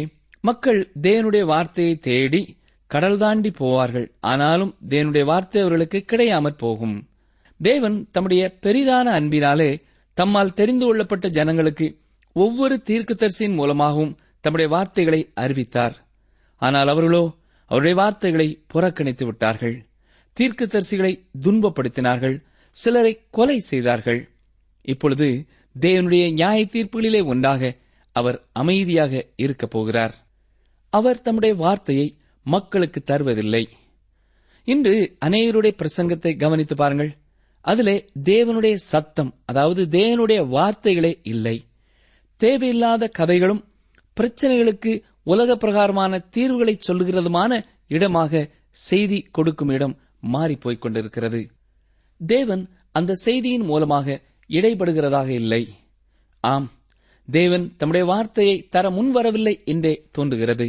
மக்கள் 0.41 0.81
தேவனுடைய 1.03 1.45
வார்த்தையை 1.45 1.95
தேடி 1.99 2.43
கடல் 2.91 3.19
தாண்டி 3.19 3.51
போவார்கள். 3.59 4.07
ஆனாலும் 4.21 4.73
தேவனுடைய 4.89 5.25
வார்த்தை 5.25 5.59
அவர்களுக்கு 5.61 5.99
கிடையாமற் 6.03 6.61
போகும். 6.63 6.97
தேவன் 7.61 7.99
தம்முடைய 8.13 8.43
பெரிதான 8.63 9.07
அன்பினாலே 9.19 9.71
தம்மால் 10.17 10.57
தெரிந்து 10.61 10.85
கொள்ளப்பட்ட 10.87 11.27
ஜனங்களுக்கு 11.29 11.87
ஒவ்வொரு 12.37 12.77
தீர்க்கதரிசியின் 12.87 13.59
மூலமாகவும் 13.61 14.17
தம்முடைய 14.45 14.69
வார்த்தைகளை 14.75 15.21
அறிவித்தார். 15.35 15.97
ஆனால் 16.61 16.89
அவர்களோ 16.89 17.23
அவருடைய 17.65 17.97
வார்த்தைகளை 17.97 18.49
புறக்கணித்து 18.67 19.25
விட்டார்கள். 19.25 19.77
தீர்க்கதரிசிகளை 20.41 21.13
துன்பப்படுத்தினார்கள். 21.43 22.37
சிலரை 22.77 23.13
கொலை 23.31 23.59
செய்தார்கள். 23.59 24.21
இப்பொழுது 24.83 25.29
தேவனுடைய 25.81 26.33
நியாய 26.33 26.65
தீர்ப்புகளிலே 26.65 27.23
ஒன்றாக 27.25 27.77
அவர் 28.13 28.39
அமைதியாக 28.53 29.27
இருக்கப் 29.37 29.71
போகிறார். 29.71 30.15
அவர் 30.91 31.23
தம்முடைய 31.23 31.55
வார்த்தையை 31.55 32.07
மக்களுக்கு 32.47 33.03
தருவதில்லை. 33.07 33.65
இன்று 34.65 35.17
அநேகருடைய 35.25 35.75
பிரசங்கத்தை 35.79 36.37
கவனித்து 36.37 36.77
பாருங்கள். 36.77 37.13
அதிலே 37.61 37.97
தேவனுடைய 38.25 38.75
சத்தம் 38.75 39.33
அதாவது 39.45 39.83
தேவனுடைய 39.99 40.49
வார்த்தைகளே 40.49 41.21
இல்லை. 41.23 41.57
தேவையில்லாத 42.37 43.09
கதைகளும் 43.09 43.65
பிரச்சனைகளுக்கு 44.21 44.93
உலக 45.23 45.57
பிரகாரமான 45.57 46.19
தீர்வுகளை 46.31 46.75
சொல்லுகிறதுமான 46.89 47.53
இடமாக 47.89 48.49
செய்தி 48.71 49.19
கொடுக்கும் 49.31 49.69
இடம் 49.69 49.99
மாறிப்போய்க் 50.33 50.79
கொண்டிருக்கிறது. 50.79 51.41
தேவன் 52.21 52.63
அந்த 52.93 53.15
செய்தியின் 53.15 53.65
மூலமாக 53.65 54.21
இடைபடுகிறதாக 54.51 55.29
இல்லை. 55.29 55.63
ஆம் 56.41 56.69
தேவன் 57.29 57.75
தம்முடைய 57.77 58.07
வார்த்தையை 58.07 58.57
தர 58.69 58.91
முன்வரவில்லை 58.91 59.65
என்றே 59.65 59.95
தோன்றுகிறது. 60.13 60.69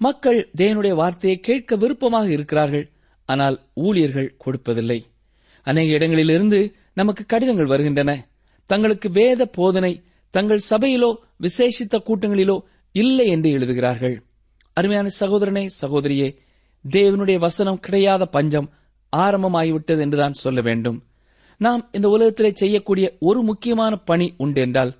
மக்கள் 0.00 0.50
தேவனுடைய 0.56 0.94
வார்த்தையை 0.94 1.40
கேட்க 1.40 1.76
விருப்பமாக 1.76 2.28
இருக்கிறார்கள் 2.30 2.86
ஆனால் 3.24 3.56
ஊழியர்கள் 3.74 4.36
கொடுப்பதில்லை. 4.44 4.98
அநேக 5.62 5.90
இடங்களிலிருந்து 5.90 6.60
நமக்கு 6.94 7.26
கடிதங்கள் 7.26 7.66
வருகின்றன. 7.66 8.28
தங்களுக்கு 8.70 9.10
வேத 9.10 9.46
போதனை 9.46 9.92
தங்கள் 10.30 10.66
சபையிலோ 10.70 11.10
விசேஷித்த 11.40 11.96
கூட்டங்களிலோ 12.06 12.56
இல்லை 13.00 13.26
என்று 13.26 13.48
எழுதுகிறார்கள். 13.50 14.16
அருமையான 14.76 15.08
சகோதரனே 15.20 15.64
சகோதரியே 15.82 16.28
தேவனுடைய 16.84 17.38
வசனம் 17.38 17.80
கிடையாத 17.80 18.22
பஞ்சம் 18.26 18.68
ஆரம்பமாகிவிட்டது 19.12 20.00
என்று 20.06 20.18
நான் 20.18 20.40
சொல்ல 20.44 20.60
வேண்டும். 20.60 20.98
நாம் 21.60 21.82
இந்த 21.92 22.06
உலகத்திலே 22.08 22.50
செய்யக்கூடிய 22.54 23.06
ஒரு 23.20 23.40
முக்கியமான 23.42 23.92
பணி 24.10 24.26
உண்டு 24.36 24.60
என்றால் 24.60 24.92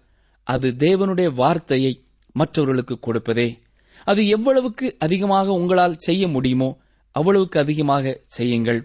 அது 0.47 0.69
தேவனுடைய 0.79 1.29
வார்த்தையை 1.35 1.93
மற்றவர்களுக்கு 2.33 2.97
கொடுப்பதே. 2.99 3.49
அது 4.05 4.21
எவ்வளவுக்கு 4.27 4.87
அதிகமாக 4.99 5.49
உங்களால் 5.53 5.97
செய்ய 5.99 6.25
முடியுமோ 6.29 6.71
அவ்வளவுக்கு 7.15 7.59
அதிகமாக 7.61 8.15
செய்யுங்கள். 8.37 8.81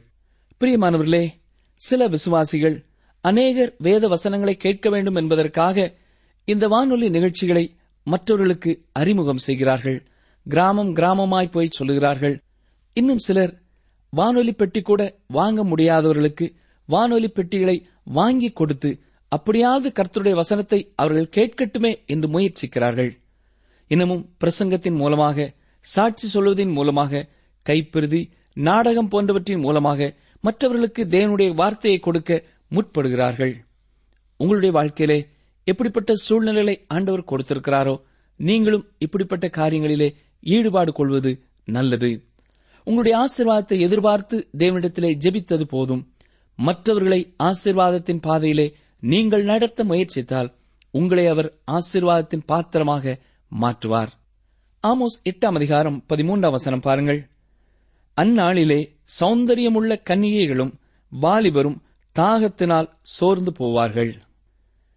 பிரியமானவர்களே 0.62 1.26
சில 1.82 2.08
விசுவாசிகள் 2.08 2.78
அநேகர் 3.24 3.72
வேத 3.78 4.04
வசனங்களை 4.08 4.56
கேட்க 4.58 4.90
வேண்டும் 4.90 5.16
என்பதற்காக 5.16 5.78
இந்த 6.48 6.66
வானொலி 6.68 7.08
நிகழ்ச்சிகளை 7.10 7.66
மற்றவர்களுக்கு 8.04 8.86
அறிமுகம் 8.92 9.38
செய்கிறார்கள். 9.38 10.04
கிராமம் 10.44 10.96
கிராமமாய் 10.96 11.52
போய் 11.52 11.76
சொல்லுகிறார்கள். 11.80 12.40
இன்னும் 12.94 13.18
சிலர் 13.18 13.62
வானொலி 14.10 14.54
பெட்டி 14.54 14.82
கூட 14.82 15.18
வாங்க 15.28 15.64
முடியாதவர்களுக்கு 15.64 16.54
வானொலி 16.86 17.30
பெட்டிகளை 17.30 17.88
வாங்கி 18.04 18.52
கொடுத்து 18.52 19.00
அப்படியாவது 19.28 19.92
கர்த்தருடைய 19.96 20.34
வசனத்தை 20.34 20.94
அவர்கள் 20.96 21.34
கேட்கட்டுமே 21.36 22.06
என்று 22.06 22.28
முயற்சிக்கிறார்கள். 22.28 23.12
இன்னமும் 23.88 24.36
பிரசங்கத்தின் 24.40 24.96
மூலமாக 24.96 25.54
சாட்சி 25.80 26.28
சொல்வதின் 26.28 26.72
மூலமாக 26.72 27.28
கைப்பிருதி 27.64 28.32
நாடகம் 28.54 29.08
போன்றவற்றின் 29.08 29.60
மூலமாக 29.60 30.14
மற்றவர்களுக்கு 30.42 31.06
தேவனுடைய 31.06 31.54
வார்த்தையை 31.54 32.00
கொடுக்க 32.00 32.44
முற்படுகிறார்கள். 32.72 33.54
உங்களுடைய 34.38 34.72
வாழ்க்கையிலே 34.76 35.28
எப்படிப்பட்ட 35.64 36.16
சூழ்நிலைகளை 36.16 36.86
ஆண்டவர் 36.88 37.30
கொடுத்திருக்கிறாரோ 37.30 38.02
நீங்களும் 38.36 38.86
இப்படிப்பட்ட 38.98 39.48
காரியங்களிலே 39.48 40.16
ஈடுபாடு 40.40 40.92
கொள்வது 40.94 41.44
நல்லது. 41.66 42.26
உங்களுடைய 42.84 43.16
ஆசீர்வாதத்தை 43.18 43.80
எதிர்பார்த்து 43.80 44.50
தேவனிடத்திலே 44.58 45.12
ஜெபித்தது 45.16 45.64
போதும். 45.64 46.14
மற்றவர்களை 46.56 47.34
ஆசீர்வாதத்தின் 47.44 48.22
பாதையிலே 48.22 48.74
நீங்கள் 49.00 49.44
நடத்த 49.44 49.84
முயற்சித்தால் 49.84 50.54
உங்களை 50.92 51.28
அவர் 51.28 51.58
ஆசீர்வாதத்தின் 51.72 52.46
பாத்திரமாக 52.46 53.20
மாற்றுவார். 53.52 54.12
ஆமோஸ் 54.84 55.22
எட்டாம் 55.24 55.56
அதிகாரம் 55.56 56.06
பதிமூன்றாம் 56.10 56.52
வசனம் 56.52 56.80
பாருங்கள். 56.80 57.30
அந்நாளிலே 58.22 58.80
சௌந்தரியமுள்ள 59.20 59.96
கன்னிகைகளும் 60.10 60.74
வாலிபரும் 61.22 61.80
தாகத்தினால் 62.20 62.90
சோர்ந்து 63.02 63.52
போவார்கள். 63.60 64.14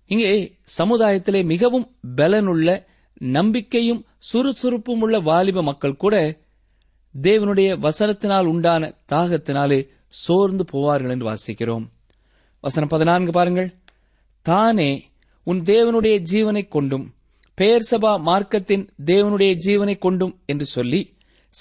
இங்கே 0.07 0.57
சமுதாயத்திலே 0.79 1.45
மிகவும் 1.45 1.97
பலனுள்ள 2.17 2.85
நம்பிக்கையும் 3.19 4.05
சுறுசுறுப்பும் 4.19 5.01
உள்ள 5.01 5.19
வாலிப 5.19 5.63
மக்கள் 5.63 5.97
கூட 5.97 6.39
தேவனுடைய 7.23 7.69
வசனத்தினால் 7.79 8.47
உண்டான 8.47 8.95
தாகத்தினாலே 9.13 9.89
சோர்ந்து 10.09 10.65
போவார்கள் 10.73 11.11
என்று 11.11 11.27
வாசிக்கிறோம். 11.31 11.85
வசனம் 12.61 12.89
பதினான்கு 12.89 13.33
பாருங்கள். 13.33 13.75
தானே 14.43 15.11
உன் 15.43 15.63
தேவனுடைய 15.63 16.23
ஜீவனைக் 16.33 16.69
கொண்டும் 16.69 17.15
பெயர் 17.55 17.89
சபா 17.91 18.13
மார்க்கத்தின் 18.21 18.89
தேவனுடைய 19.05 19.59
ஜீவனைக் 19.67 19.99
கொண்டும் 19.99 20.41
என்று 20.47 20.65
சொல்லி 20.65 21.13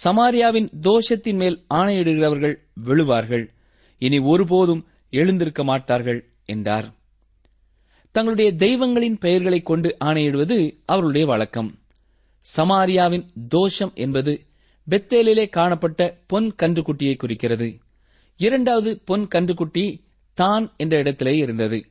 சமாரியாவின் 0.03 0.67
தோஷத்தின் 0.81 1.35
மேல் 1.35 1.65
ஆணையிடுகிறவர்கள் 1.73 2.55
விழுவார்கள் 2.85 3.49
இனி 3.97 4.19
ஒருபோதும் 4.19 4.87
எழுந்திருக்க 5.09 5.63
மாட்டார்கள் 5.63 6.29
என்றார். 6.45 6.93
தங்களுடைய 8.13 8.55
தெய்வங்களின் 8.55 9.17
பெயர்களைக் 9.17 9.65
கொண்டு 9.65 9.97
ஆணையிடுவது 10.05 10.77
அவர்களுடைய 10.85 11.27
வழக்கம். 11.27 11.79
சமாரியாவின் 12.57 13.25
தோஷம் 13.49 13.91
என்பது 13.95 14.45
பெத்தேலிலே 14.89 15.49
காணப்பட்ட 15.49 16.17
பொன் 16.27 16.55
கன்றுக்குட்டியை 16.61 17.15
குறிக்கிறது. 17.15 17.79
இரண்டாவது 18.37 19.01
பொன் 19.05 19.27
கன்றுக்குட்டி 19.35 20.01
தான் 20.33 20.73
என்ற 20.77 20.97
இடத்திலே 20.97 21.35
இருந்தது. 21.35 21.85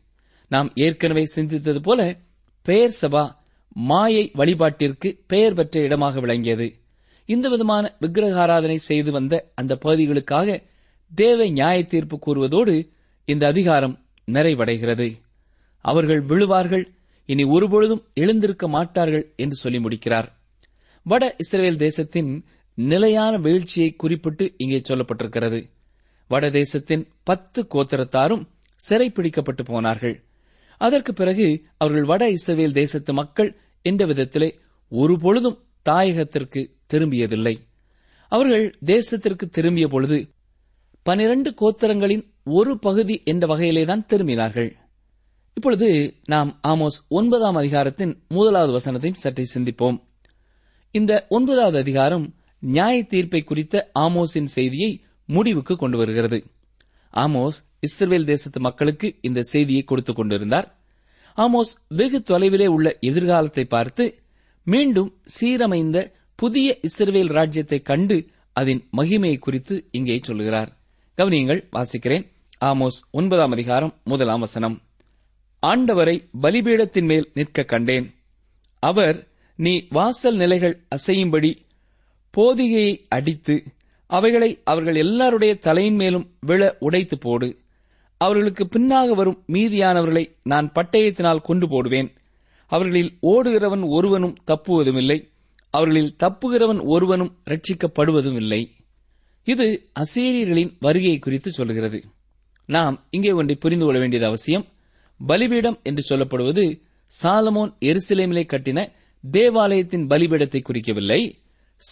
நாம் 0.48 0.72
ஏற்கனவே 0.74 1.24
சிந்தித்தது 1.34 1.78
போல 1.78 2.16
பெயர் 2.62 2.96
சபா 3.02 3.34
மாயை 3.72 4.30
வழிபாட்டிற்கு 4.34 5.18
பெயர் 5.26 5.54
பெற்ற 5.54 5.80
இடமாக 5.80 6.20
விளங்கியது. 6.20 6.74
இந்த 7.24 7.48
விதமான 7.48 7.96
விக்கிரகாராதனை 8.00 8.74
செய்து 8.74 9.12
வந்த 9.12 9.50
அந்த 9.54 9.78
பகுதிகளுக்காக 9.84 10.62
தேவ 11.14 11.48
நியாய 11.48 11.84
தீர்ப்பு 11.84 12.18
கூறுவதோடு 12.26 12.88
இந்த 13.24 13.46
அதிகாரம் 13.46 13.98
நிறைவடைகிறது. 14.32 15.20
அவர்கள் 15.82 16.22
விழுவார்கள். 16.22 16.84
இனி 17.28 17.44
ஒருபொழுதும் 17.44 18.02
எழுந்திருக்க 18.14 18.68
மாட்டார்கள் 18.68 19.32
என்று 19.36 19.56
சொல்லி 19.56 19.78
முடிக்கிறார். 19.78 20.28
வட 21.06 21.24
இஸ்ரேல் 21.38 21.76
தேசத்தின் 21.76 22.44
நிலையான 22.74 23.36
வீழ்ச்சியை 23.36 23.90
குறிப்பிட்டு 23.96 24.44
இங்கே 24.56 24.80
சொல்லப்பட்டிருக்கிறது. 24.88 25.60
வட 26.30 26.50
தேசத்தின் 26.50 27.04
பத்து 27.24 27.66
கோத்திரத்தாரும் 27.74 28.44
சிறைப்பிடிக்கப்பட்டு 28.80 29.62
போனார்கள். 29.64 30.16
அதற்கு 30.80 31.12
பிறகு 31.12 31.46
அவர்கள் 31.76 32.04
வட 32.04 32.30
இஸ்ரேல் 32.30 32.72
தேசத்து 32.72 33.12
மக்கள் 33.12 33.50
என்ற 33.84 34.06
விதத்திலே 34.06 34.48
ஒருபொழுதும் 34.92 35.58
தாயகத்திற்கு 35.88 36.60
திரும்பியதில்லை. 36.86 37.54
அவர்கள் 38.32 38.66
தேசத்திற்கு 38.84 39.46
திரும்பிய 39.50 39.88
பொழுது 39.88 40.18
பனிரண்டு 41.06 41.50
கோத்திரங்களின் 41.60 42.24
ஒரு 42.44 42.78
பகுதி 42.78 43.16
என்ற 43.24 43.46
வகையிலேதான் 43.46 44.06
திரும்பினார்கள். 44.10 44.70
இப்பொழுது 45.54 46.16
நாம் 46.24 46.60
ஆமோஸ் 46.68 46.96
ஒன்பதாம் 47.08 47.54
அதிகாரத்தின் 47.54 48.22
முதலாவது 48.28 48.72
வசனத்தையும் 48.78 49.20
சற்றே 49.22 49.44
சிந்திப்போம். 49.54 50.02
இந்த 50.90 51.26
ஒன்பதாவது 51.28 51.78
அதிகாரம் 51.78 52.34
நியாய 52.58 53.02
தீர்ப்பை 53.02 53.42
குறித்த 53.42 53.90
ஆமோஸின் 53.98 54.44
செய்தியை 54.44 55.04
முடிவுக்கு 55.24 55.76
கொண்டு 55.76 55.98
வருகிறது. 55.98 56.44
ஆமோஸ் 57.14 57.58
இஸ்ரேல் 57.80 58.24
தேசத்து 58.24 58.60
மக்களுக்கு 58.60 59.14
இந்த 59.20 59.42
செய்தியை 59.42 59.82
கொடுத்துக் 59.82 60.16
கொண்டிருந்தார். 60.16 60.78
ஆமோஸ் 61.36 61.72
வெகு 61.88 62.22
தொலைவிலே 62.30 62.66
உள்ள 62.66 62.98
எதிர்காலத்தை 63.00 63.64
பார்த்து 63.64 64.22
மீண்டும் 64.64 65.20
சீரமைந்த 65.40 66.12
புதிய 66.34 66.78
இஸ்ரேல் 66.82 67.32
ராஜ்யத்தை 67.32 67.80
கண்டு 67.80 68.26
அதன் 68.52 68.88
மகிமையை 68.96 69.38
குறித்து 69.38 69.88
இங்கே 69.90 70.20
சொல்லுகிறார். 70.22 70.78
கவனியங்கள் 71.16 71.68
வாசிக்கிறேன். 71.72 72.24
ஆமோஸ் 72.64 72.98
ஒன்பதாம் 73.10 73.50
அதிகாரம் 73.50 74.00
முதலாம் 74.04 74.40
வசனம். 74.40 74.80
ஆண்டவரை 75.66 76.16
பலிபீடத்தின் 76.42 77.04
மேல் 77.04 77.30
நிற்க 77.34 77.62
கண்டேன். 77.62 78.06
அவர் 78.82 79.18
நீ 79.58 79.86
வாசல் 79.90 80.36
நிலைகள் 80.36 80.74
அசையும்படி 80.96 81.50
போதிகையை 82.34 82.94
அடித்து 83.08 83.62
அவைகளை 84.06 84.60
அவர்கள் 84.64 84.94
எல்லாருடைய 84.94 85.52
தலையின் 85.58 85.94
மேலும் 85.94 86.26
விழ 86.40 86.76
உடைத்து 86.78 87.18
போடு. 87.18 87.48
அவர்களுக்கு 88.20 88.64
பின்னாக 88.64 89.14
வரும் 89.14 89.38
மீதியானவர்களை 89.52 90.24
நான் 90.42 90.72
பட்டயத்தினால் 90.74 91.46
கொண்டு 91.48 91.68
போடுவேன். 91.68 92.10
அவர்களில் 92.72 93.12
ஓடுகிறவன் 93.22 93.84
ஒருவனும் 93.88 94.36
தப்புவதுமில்லை. 94.46 95.18
அவர்களில் 95.74 96.16
தப்புகிறவன் 96.24 96.80
ஒருவனும் 96.84 97.32
ரட்சிக்கப்படுவதும் 97.50 98.36
இல்லை 98.36 98.62
இது 99.46 99.66
அசீரியர்களின் 100.00 100.72
வருகையை 100.78 101.18
குறித்து 101.18 101.50
சொல்கிறது 101.52 101.98
நாம் 102.68 102.96
இங்கே 103.10 103.32
ஒன்றை 103.32 103.56
புரிந்து 103.60 103.84
கொள்ள 103.84 104.00
வேண்டியது 104.00 104.26
அவசியம். 104.26 104.66
பலிபீடம் 105.26 105.78
என்று 105.82 106.02
சொல்லப்படுவது 106.08 106.64
சாலமோன் 107.22 107.72
எருசலேமிலே 107.80 108.44
கட்டின 108.46 108.88
தேவாலயத்தின் 109.24 110.06
பலிபீடத்தை 110.06 110.60
குறிக்கவில்லை. 110.62 111.20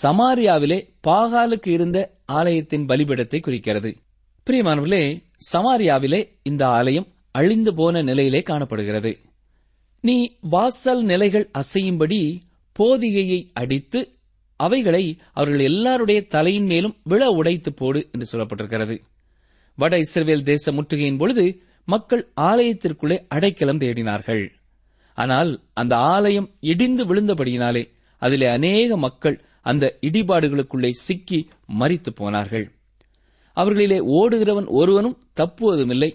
சமாரியாவிலே 0.03 0.79
பாகாலுக்கு 1.07 1.69
இருந்த 1.69 1.99
ஆலயத்தின் 2.25 2.87
பலிபீடத்தை 2.87 3.41
குறிக்கிறது. 3.41 3.91
பிரியமானவர்களே 4.47 5.23
சமாரியாவிலே 5.53 6.21
இந்த 6.43 6.69
ஆலயம் 6.69 7.07
அழிந்து 7.31 7.75
போன 7.75 8.03
நிலையிலே 8.03 8.43
காணப்படுகிறது. 8.43 9.19
நீ 10.01 10.17
வாசல் 10.41 11.03
நிலைகள் 11.03 11.51
அசையும்படி 11.59 12.41
போதிகையை 12.79 13.51
அடித்து 13.53 14.01
அவைகளை 14.57 15.05
அவர்கள் 15.33 15.61
எல்லாருடைய 15.61 16.27
தலையின் 16.27 16.65
மேலும் 16.65 16.97
விழ 17.03 17.31
உடைத்து 17.31 17.73
போடு 17.73 18.09
என்று 18.13 18.27
சொல்லப்பட்டிருக்கிறது. 18.33 18.97
வட 19.79 19.99
இஸ்ரேல் 19.99 20.43
தேச 20.43 20.73
முற்றுகையின் 20.73 21.19
பொழுது 21.19 21.45
மக்கள் 21.91 22.33
ஆலயத்திற்குள்ளே 22.41 23.19
அடைக்கலம் 23.29 23.79
தேடினார்கள். 23.79 24.49
ஆனால் 25.15 25.61
அந்த 25.73 25.97
ஆலயம் 25.97 26.51
இடிந்து 26.61 27.05
விழுந்தபடியினாலே 27.05 27.85
அதிலே 28.19 28.47
அநேக 28.47 28.97
மக்கள் 28.97 29.45
அந்த 29.63 29.99
இடிபாடுகளுக்குள்ளே 30.01 30.91
சிக்கி 30.91 31.49
மறித்து 31.79 32.11
போனார்கள். 32.15 32.67
அவர்களிலே 33.57 33.99
ஓடுகிறவன் 34.01 34.67
ஒருவனும் 34.67 35.19
தப்புவதுமில்லை. 35.41 36.11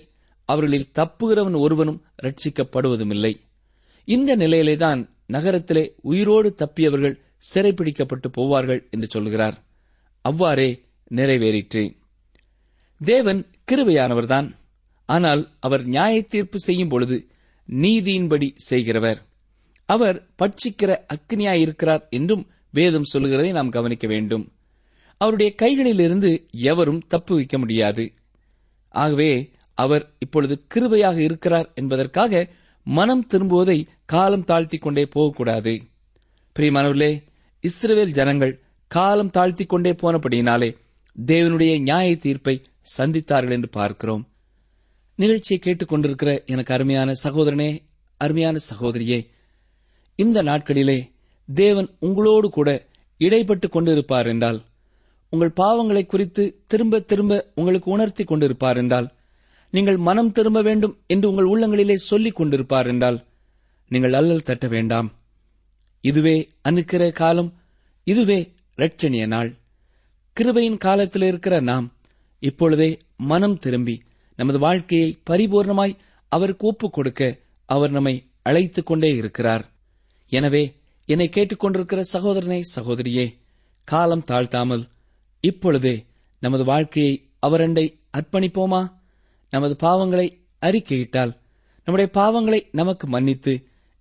அவர்களில் 0.45 0.91
தப்புகிறவன் 0.95 1.59
ஒருவனும் 1.59 2.03
ரட்சிக்கப்படுவதுமில்லை 2.23 3.33
இந்த 4.05 4.37
நிலையிலேதான் 4.37 5.09
நகரத்திலே 5.25 5.95
உயிரோடு 6.01 6.55
தப்பியவர்கள் 6.57 7.19
சிறைப்பிடிக்கப்பட்டு 7.53 8.27
போவார்கள் 8.37 8.89
என்று 8.89 9.07
சொல்கிறார். 9.07 9.63
அவ்வாறே 10.21 10.69
நிறைவேறிற்று. 11.15 11.83
தேவன் 13.01 13.45
கிருபையானவர்தான். 13.71 14.51
ஆனால் 15.05 15.51
அவர் 15.59 15.85
நியாய 15.85 16.21
தீர்ப்பு 16.21 16.59
செய்யும் 16.59 16.87
பொழுது 16.87 17.27
நீதியின்படி 17.69 18.51
செய்கிறவர். 18.55 19.25
அவர் 19.85 20.27
பட்சிக்கிற 20.39 20.97
அக்னியாயிருக்கிறார் 21.13 22.09
என்றும் 22.09 22.47
வேதம் 22.71 23.03
சொல்லுகிறதை 23.03 23.51
நாம் 23.51 23.69
கவனிக்க 23.69 24.07
வேண்டும். 24.07 24.51
அவருடைய 25.17 25.55
கைகளிலிருந்து 25.61 26.47
எவரும் 26.51 27.03
தப்புவிக்க 27.07 27.57
முடியாது. 27.57 28.13
ஆகவே 28.89 29.51
அவர் 29.73 30.13
இப்பொழுது 30.19 30.65
கிருபையாக 30.73 31.17
இருக்கிறார் 31.17 31.71
என்பதற்காக 31.75 32.49
மனம் 32.83 33.27
திரும்புவதை 33.33 33.87
காலம் 34.05 34.43
தாழ்த்திக் 34.43 34.81
கொண்டே 34.81 35.05
போகக்கூடாது. 35.05 35.81
பிரியமானவர்களே 36.55 37.23
இஸ்ரேல் 37.59 38.11
ஜனங்கள் 38.11 38.61
காலம் 38.87 39.29
தாழ்த்திக் 39.29 39.69
கொண்டே 39.69 39.91
போனபடியினாலே 39.91 40.75
தேவனுடைய 41.25 41.79
நியாய 41.79 42.15
தீர்ப்பை 42.15 42.61
சந்தித்தார்கள் 42.97 43.51
என்று 43.51 43.69
பார்க்கிறோம். 43.69 44.27
நிகழ்ச்சியை 45.19 45.57
கேட்டுக்கொண்டிருக்கிற 45.61 46.45
எனக்கு 46.45 46.73
அருமையான 46.73 47.13
சகோதரனே 47.23 47.69
அருமையான 48.21 48.57
சகோதரியே 48.69 49.19
இந்த 50.19 50.43
நாட்களிலே 50.43 50.97
தேவன் 51.49 51.89
உங்களோடு 51.99 52.47
கூட 52.49 52.69
இடைப்பட்டு 53.19 53.67
கொண்டிருப்பார் 53.67 54.27
என்றால் 54.27 54.59
உங்கள் 55.33 55.53
பாவங்களை 55.55 56.05
குறித்து 56.05 56.43
திரும்ப 56.67 56.99
திரும்ப 56.99 57.51
உங்களுக்கு 57.55 57.91
உணர்த்தி 57.91 58.23
கொண்டிருப்பார் 58.23 58.77
என்றால் 58.77 59.07
நீங்கள் 59.73 59.97
மனம் 59.97 60.31
திரும்ப 60.31 60.61
வேண்டும் 60.61 60.95
என்று 61.07 61.29
உங்கள் 61.29 61.49
உள்ளங்களிலே 61.53 61.95
சொல்லிக் 61.95 62.37
கொண்டிருப்பார் 62.39 62.87
என்றால் 62.87 63.17
நீங்கள் 63.91 64.13
அல்லல் 64.13 64.43
தட்ட 64.43 64.67
வேண்டாம். 64.67 65.07
இதுவே 66.03 66.35
அனுக்கிற 66.69 67.03
காலம் 67.11 67.51
இதுவே 68.07 68.39
ரட்சணிய 68.77 69.27
நாள். 69.27 69.49
கிருபையின் 70.37 70.77
காலத்தில் 70.77 71.21
இருக்கிற 71.21 71.55
நாம் 71.61 71.87
இப்பொழுதே 72.43 72.89
மனம் 73.23 73.57
திரும்பி 73.57 73.95
நமது 74.35 74.59
வாழ்க்கையை 74.59 75.17
பரிபூர்ணமாய் 75.29 75.99
அவருக்கு 76.31 76.67
ஒப்புக் 76.67 76.93
கொடுக்க 76.93 77.39
அவர் 77.69 77.91
நம்மை 77.91 78.15
அழைத்துக் 78.43 78.85
கொண்டே 78.85 79.15
இருக்கிறார். 79.15 79.63
எனவே 80.31 80.63
என்னை 81.05 81.29
கேட்டுக்கொண்டிருக்கிற 81.29 81.99
சகோதரனை 81.99 82.61
சகோதரியே 82.75 83.25
காலம் 83.83 84.23
தாழ்த்தாமல் 84.27 84.83
இப்பொழுதே 85.39 86.05
நமது 86.39 86.63
வாழ்க்கையை 86.63 87.29
அவரண்டை 87.41 87.85
அர்ப்பணிப்போமா? 88.17 88.81
நமது 89.49 89.75
பாவங்களை 89.79 90.27
அறிக்கையிட்டால் 90.61 91.33
நம்முடைய 91.87 92.09
பாவங்களை 92.13 92.67
நமக்கு 92.71 93.07
மன்னித்து 93.07 93.53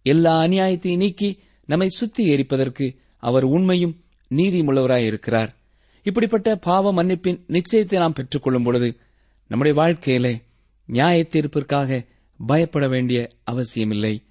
எல்லா 0.02 0.42
அநியாயத்தையும் 0.42 0.96
நீக்கி 0.96 1.28
நம்மை 1.66 1.88
சுத்தி 1.88 2.22
எரிப்பதற்கு 2.28 2.86
அவர் 3.18 3.44
உண்மையும் 3.44 3.94
நீதியுள்ளவராயிருக்கிறார் 4.30 5.50
இப்படிப்பட்ட 6.02 6.56
பாவ 6.56 6.92
மன்னிப்பின் 6.92 7.40
நிச்சயத்தை 7.48 7.98
நாம் 7.98 8.12
பெற்றுக்கொள்ளும் 8.12 8.64
பொழுது 8.64 8.88
நம்முடைய 9.54 9.82
வாழ்க்கையிலே 9.82 10.40
நியாய 10.86 11.26
தீர்ப்பிற்காக 11.30 12.06
பயப்பட 12.46 12.88
வேண்டிய 12.88 13.28
அவசியமில்லை. 13.44 14.22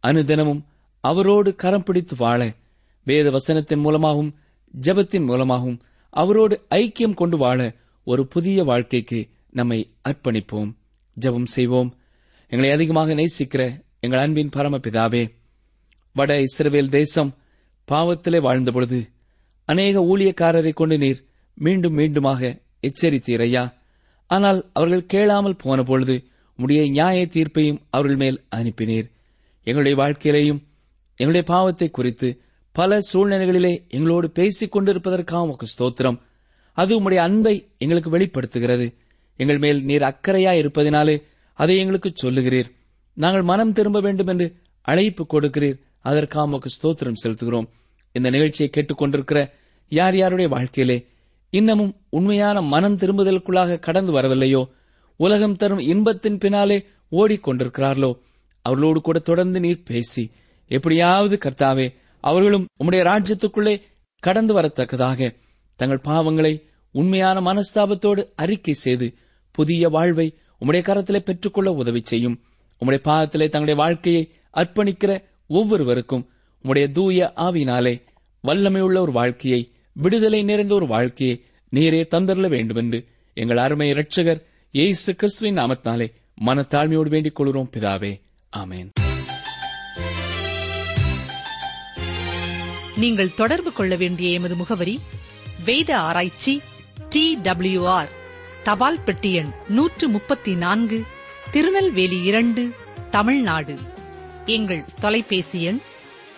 அனுதினமும் 0.00 0.66
அவரோடு 1.00 1.54
கரம் 1.54 1.82
பிடித்து 1.82 2.16
வாழ 2.18 2.54
வேத 3.04 3.30
வசனத்தின் 3.30 3.80
மூலமாகவும் 3.80 4.34
ஜெபத்தின் 4.80 5.24
மூலமாகவும் 5.24 5.80
அவரோடு 6.10 6.62
ஐக்கியம் 6.70 7.14
கொண்டு 7.14 7.36
வாழ 7.36 7.74
ஒரு 8.04 8.26
புதிய 8.26 8.64
வாழ்க்கைக்கு 8.64 9.28
நம்மை 9.50 9.90
அர்ப்பணிப்போம். 10.08 10.74
ஜெபம் 11.20 11.44
செய்வோம். 11.44 11.96
எங்களை 12.48 12.74
அதிகமாக 12.74 13.14
நேசிக்கிற 13.14 13.84
எங்கள் 14.00 14.20
அன்பின் 14.20 14.48
பரமபிதாவே 14.48 15.30
வட 16.12 16.40
இஸ்ரவேல் 16.40 16.88
தேசம் 16.88 17.34
பாவத்திலே 17.92 18.40
வாழ்ந்தபொழுது 18.40 19.08
அநேக 19.64 20.00
ஊழியக்காரரை 20.00 20.72
கொண்டு 20.72 20.98
நீர் 20.98 21.24
மீண்டும் 21.54 21.98
மீண்டுமாக 21.98 22.62
எச்சரித்தீரையா 22.82 23.76
ஆனால் 24.28 24.70
அவர்கள் 24.72 25.06
கேளாமல் 25.06 25.60
போன 25.62 25.82
பொழுது 25.82 26.16
உடைய 26.58 26.82
நியாய 26.90 27.26
தீர்ப்பையும் 27.26 27.80
அவர்கள் 27.90 28.16
மேல் 28.16 28.38
அனுப்பினீர். 28.56 29.08
எங்களுடைய 29.66 29.94
வாழ்க்கையிலேயும் 30.02 30.60
எங்களுடைய 31.20 31.44
பாவத்தை 31.46 31.88
குறித்து 31.90 32.28
பல 32.72 32.98
சூழ்நிலைகளிலே 33.12 33.72
எங்களோடு 33.88 34.30
பேசிக் 34.30 34.72
கொண்டிருப்பதற்காக 34.76 35.46
உமக்கு 35.46 35.66
ஸ்தோத்திரம். 35.66 36.18
அது 36.72 36.92
உம்முடைய 36.98 37.20
அன்பை 37.26 37.54
எங்களுக்கு 37.78 38.10
வெளிப்படுத்துகிறது. 38.10 38.86
எங்கள் 39.36 39.58
மேல் 39.58 39.80
நீர் 39.84 40.02
அக்கறையா 40.02 40.52
இருப்பதினாலே 40.60 41.16
அதை 41.58 41.76
எங்களுக்கு 41.78 42.10
சொல்லுகிறீர். 42.22 42.68
நாங்கள் 43.16 43.42
மனம் 43.42 43.72
திரும்ப 43.72 44.00
வேண்டும் 44.00 44.26
என்று 44.26 44.46
அழைப்பு 44.82 45.26
கொடுக்கிறீர். 45.32 45.78
அதற்காக 46.00 46.46
உமக்கு 46.46 46.68
ஸ்தோத்திரம் 46.76 47.20
செலுத்துகிறோம். 47.22 47.68
இந்த 48.14 48.28
நிகழ்ச்சியை 48.30 48.68
கேட்டுக்கொண்டிருக்கிற 48.70 49.40
யார் 49.92 50.16
யாருடைய 50.16 50.48
வாழ்க்கையிலே 50.50 50.98
இன்னமும் 51.50 51.96
உண்மையான 52.10 52.60
மனம் 52.62 52.96
திரும்புதலுக்குள்ளாக 52.96 53.78
கடந்து 53.78 54.12
வரவில்லையோ? 54.12 54.68
உலகம் 55.16 55.56
தரும் 55.56 55.78
இன்பத்தின் 55.78 56.38
பின்னாலே 56.38 56.86
ஓடிக்கொண்டிருக்கிறார்களோ? 57.12 58.10
அவர்களோடு 58.62 59.00
கூட 59.00 59.18
தொடர்ந்து 59.18 59.60
நீர் 59.60 59.82
பேசி 59.82 60.30
எப்படியாவது 60.68 61.38
கர்த்தாவே 61.44 61.94
அவர்களும் 62.20 62.66
உம்முடைய 62.84 63.02
ராஜ்யத்துக்குள்ளே 63.02 63.80
கடந்து 64.20 64.60
வரத்தக்கதாக 64.60 65.36
தங்கள் 65.76 66.00
பாவங்களை 66.04 66.52
உண்மையான 66.92 67.40
மனஸ்தாபத்தோடு 67.40 68.22
அறிக்கை 68.36 68.74
செய்து 68.74 69.14
புதிய 69.50 69.88
வாழ்வை 69.88 70.34
உம்முடைய 70.60 70.82
கரத்திலே 70.82 71.18
பெற்றுக்கொள்ள 71.18 71.72
உதவி 71.72 72.00
செய்யும். 72.04 72.40
உம்முடைய 72.80 73.00
பாதத்திலே 73.04 73.46
தங்களுடைய 73.48 73.74
வாழ்க்கையை 73.74 74.30
அர்ப்பணிக்கிற 74.54 75.22
ஒவ்வொருவருக்கும் 75.48 76.28
உம்முடைய 76.64 76.90
தூய 76.90 77.32
ஆவினாலே 77.36 78.00
வல்லமையுள்ள 78.44 78.98
ஒரு 78.98 79.12
வாழ்க்கையை 79.12 79.72
விடுதலை 80.02 80.42
நிறைந்த 80.42 80.74
ஒரு 80.74 80.86
வாழ்க்கையை 80.86 81.44
நீரே 81.72 82.02
தந்தரல 82.10 82.48
வேண்டுமென்று 82.48 82.98
எங்கள் 83.34 83.56
அருமை 83.56 83.90
இரட்சகர் 83.90 84.40
இயேசு 84.70 85.14
கிறிஸ்துவின் 85.14 85.58
நாமத்தாலே 85.58 86.06
மனத்தாழ்மையோடு 86.44 87.08
வேண்டிக் 87.08 87.34
கொள்கிறோம். 87.34 87.70
பிதாவே 87.76 88.20
ஆமேன். 88.56 88.88
நீங்கள் 92.96 93.34
தொடர்பு 93.34 93.72
கொள்ள 93.72 93.96
வேண்டிய 93.96 94.30
எமது 94.30 94.56
முகவரி 94.56 95.00
வேத 95.64 95.96
ஆராய்ச்சி 95.98 96.60
டி 97.08 97.38
டபிள்யூ 97.42 97.86
ஆர் 97.86 98.08
தபால் 98.62 99.04
பெட்டி 99.04 99.32
எண் 99.32 99.52
நூற்று 99.68 100.08
முப்பத்தி 100.08 100.54
நான்கு 100.54 101.02
திருநெல்வேலி 101.50 102.22
இரண்டு 102.22 102.70
தமிழ்நாடு. 103.10 103.76
எங்கள் 104.46 104.84
தொலைபேசி 105.00 105.62
எண் 105.62 105.80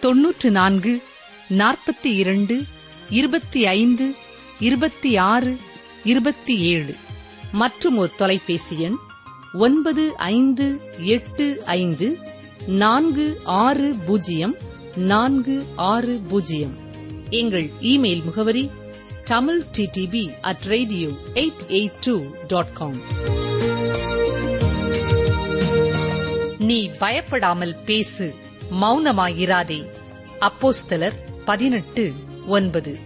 தொன்னூற்று 0.01 0.51
நான்கு 0.51 1.03
நாற்பத்தி 1.51 2.13
இரண்டு 2.23 2.65
இருபத்தி 3.11 3.67
ஐந்து 3.67 4.15
இருபத்தி 4.61 5.17
ஆறு 5.17 5.59
இருபத்தி 6.05 6.59
ஏழு. 6.59 6.95
மற்றும் 7.53 7.97
ஒரு 7.97 8.11
தொலைபேசி 8.17 8.81
எண் 8.81 8.95
ஒன்பது 9.53 10.17
ஐந்து 10.17 10.81
எட்டு 10.99 11.63
ஐந்து 11.65 12.19
நான்கு 12.67 13.41
ஆறு 13.45 13.95
பூஜ்ஜியம் 14.07 14.57
நான்கு 14.95 15.67
ஆறு 15.77 16.21
பூஜ்ஜியம். 16.29 16.79
எங்கள் 17.31 17.71
இமெயில் 17.81 18.25
முகவரி 18.25 18.71
Tamil 19.25 19.63
DTP 19.77 20.41
at 20.41 20.65
radio 20.65 21.09
eight 21.35 21.63
eight 21.69 21.99
two 22.01 22.23
dot 22.49 22.73
com. 22.73 23.01
நீ 26.59 26.91
பயப்படாமல் 26.99 27.77
பேசு 27.87 28.35
மௌனமாயிராதே. 28.71 29.87
அப்போஸ்தலர் 30.41 31.15
பதினெட்டு. 31.45 32.13
ஒன்பது. 32.47 32.99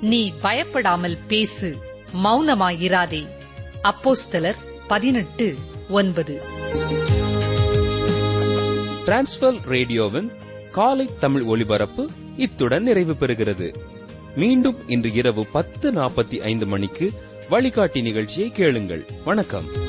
நீ 0.00 0.32
பயப்படாமல் 0.40 1.18
பேசு 1.28 1.76
மௌனமாயிராதே. 2.24 3.26
அப்போஸ்தலர் 3.82 4.56
பதினெட்டு 4.88 5.56
ஒன்பது. 5.88 6.42
டிரான்ஸ்வர் 9.06 9.66
ரேடியோவின் 9.66 10.32
காலை 10.72 11.10
தமிழ் 11.18 11.42
ஒலிபரப்பு 11.42 12.10
இத்துடன் 12.36 12.82
நிறைவு 12.82 13.12
பெறுகிறது. 13.12 13.74
மீண்டும் 14.36 14.88
இன்று 14.88 15.12
இரவு 15.12 15.46
பத்து 15.46 15.92
நாற்பத்தி 15.92 16.40
ஐந்து 16.40 16.66
மணிக்கு 16.66 17.12
வழிகாட்டி 17.48 18.02
நிகழ்ச்சியை 18.02 18.50
கேளுங்கள். 18.50 19.06
வணக்கம். 19.24 19.85